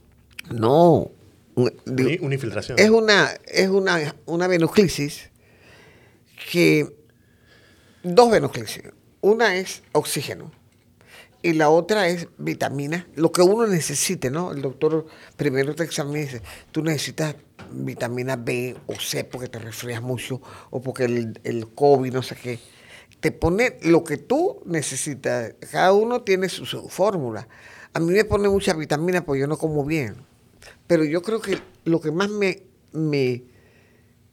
[0.50, 1.10] No,
[1.54, 2.78] un- digo, Una, una infiltración.
[2.78, 5.30] es una, es una, una venoclisis
[6.50, 6.92] que,
[8.02, 8.82] dos venoclisis.
[9.20, 10.52] Una es oxígeno
[11.42, 14.52] y la otra es vitamina, lo que uno necesite, ¿no?
[14.52, 17.34] El doctor primero te examina y dice, tú necesitas
[17.72, 20.40] vitamina B o C porque te resfrías mucho
[20.70, 22.60] o porque el, el COVID, no sé qué.
[23.18, 25.54] Te pone lo que tú necesitas.
[25.72, 27.48] Cada uno tiene su, su fórmula.
[27.96, 30.16] A mí me pone mucha vitamina porque yo no como bien.
[30.86, 33.44] Pero yo creo que lo que más me, me,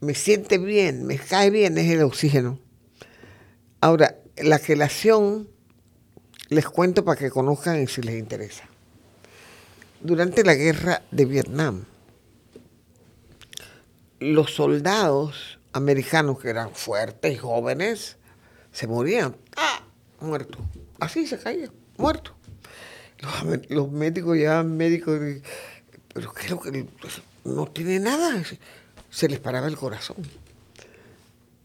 [0.00, 2.58] me siente bien, me cae bien, es el oxígeno.
[3.80, 5.48] Ahora, la quelación,
[6.50, 8.64] les cuento para que conozcan y si les interesa.
[10.02, 11.86] Durante la guerra de Vietnam,
[14.20, 18.18] los soldados americanos que eran fuertes y jóvenes
[18.72, 19.34] se morían.
[19.56, 19.86] ¡Ah!
[20.20, 20.58] Muerto.
[21.00, 22.33] Así se caían, muerto.
[23.68, 25.18] Los, médicos llevaban médicos,
[26.12, 26.86] pero ¿qué es lo que
[27.44, 28.42] no tiene nada?
[29.10, 30.16] Se les paraba el corazón.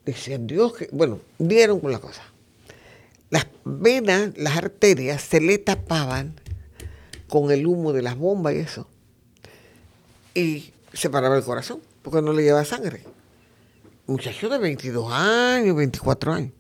[0.05, 0.73] Decían, Dios.
[0.91, 2.23] Bueno, dieron con la cosa.
[3.29, 6.39] Las venas, las arterias se le tapaban
[7.27, 8.87] con el humo de las bombas y eso.
[10.33, 13.03] Y se paraba el corazón, porque no le llevaba sangre.
[14.07, 16.53] Muchachos de 22 años, 24 años.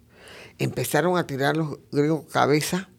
[0.59, 2.89] Empezaron a tirar los griegos cabeza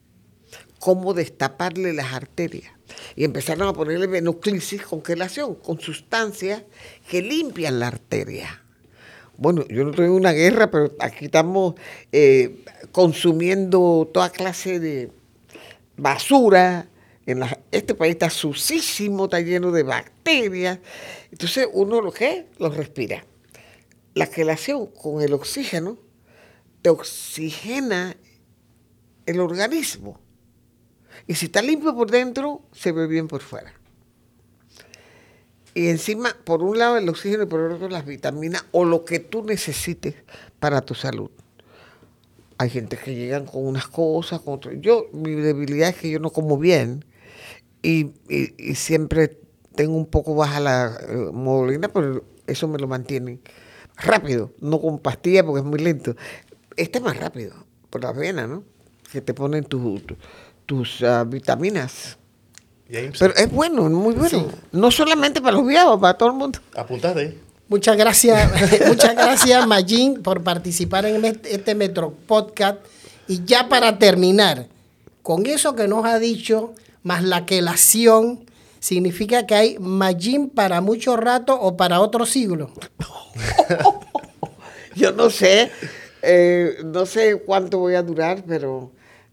[0.81, 2.73] cómo destaparle las arterias.
[3.15, 6.65] Y empezaron a ponerle venoclisis con quelación, con sustancias
[7.09, 8.65] que limpian la arteria.
[9.37, 11.75] Bueno, yo no estoy en una guerra, pero aquí estamos
[12.11, 15.13] eh, consumiendo toda clase de
[15.97, 16.89] basura.
[17.27, 20.81] En este país está sucísimo, está lleno de bacterias.
[21.31, 23.25] Entonces uno lo que lo respira.
[24.15, 25.99] La quelación con el oxígeno
[26.83, 28.17] te oxigena
[29.27, 30.19] el organismo.
[31.27, 33.73] Y si está limpio por dentro, se ve bien por fuera.
[35.75, 39.21] Y encima, por un lado el oxígeno y por otro las vitaminas o lo que
[39.21, 40.17] tú necesites
[40.59, 41.31] para tu salud.
[42.59, 44.75] Hay gente que llegan con unas cosas, con otras.
[44.81, 47.05] Yo, mi debilidad es que yo no como bien
[47.83, 48.11] y,
[48.75, 49.39] siempre
[49.75, 53.39] tengo un poco baja la eh, hemoglobina, pero eso me lo mantiene
[53.97, 56.17] rápido, no con pastillas porque es muy lento.
[56.77, 57.55] Este es más rápido,
[57.89, 58.65] por la vena, ¿no?
[59.13, 60.17] Que te ponen tu- tu-
[60.71, 62.17] tus ah, vitaminas.
[62.89, 64.39] Pero es bueno, es muy bueno.
[64.39, 64.47] Sí.
[64.71, 66.61] No solamente para los viejos, para todo el mundo.
[66.77, 67.37] apuntate.
[67.67, 68.49] Muchas gracias,
[68.87, 72.79] muchas gracias, Magin, por participar en este este Metro Podcast.
[73.27, 74.69] Y ya para terminar,
[75.23, 78.45] con eso que nos ha dicho, más la quelación,
[78.79, 82.71] significa que hay Magin para mucho rato o para otro siglo.
[84.95, 85.73] Yo no sé,
[86.23, 88.93] eh, no sé cuánto voy a durar, pero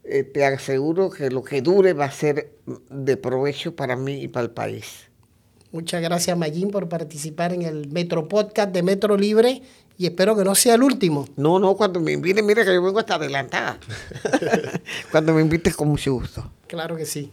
[0.09, 2.51] eh, te aseguro que lo que dure va a ser
[2.89, 5.07] de provecho para mí y para el país.
[5.71, 9.61] Muchas gracias, Mayín, por participar en el Metro Podcast de Metro Libre
[9.97, 11.27] y espero que no sea el último.
[11.35, 13.79] No, no, cuando me inviten, mira que yo vengo hasta adelantada.
[15.11, 16.51] cuando me invites con mucho gusto.
[16.67, 17.29] Claro que sí.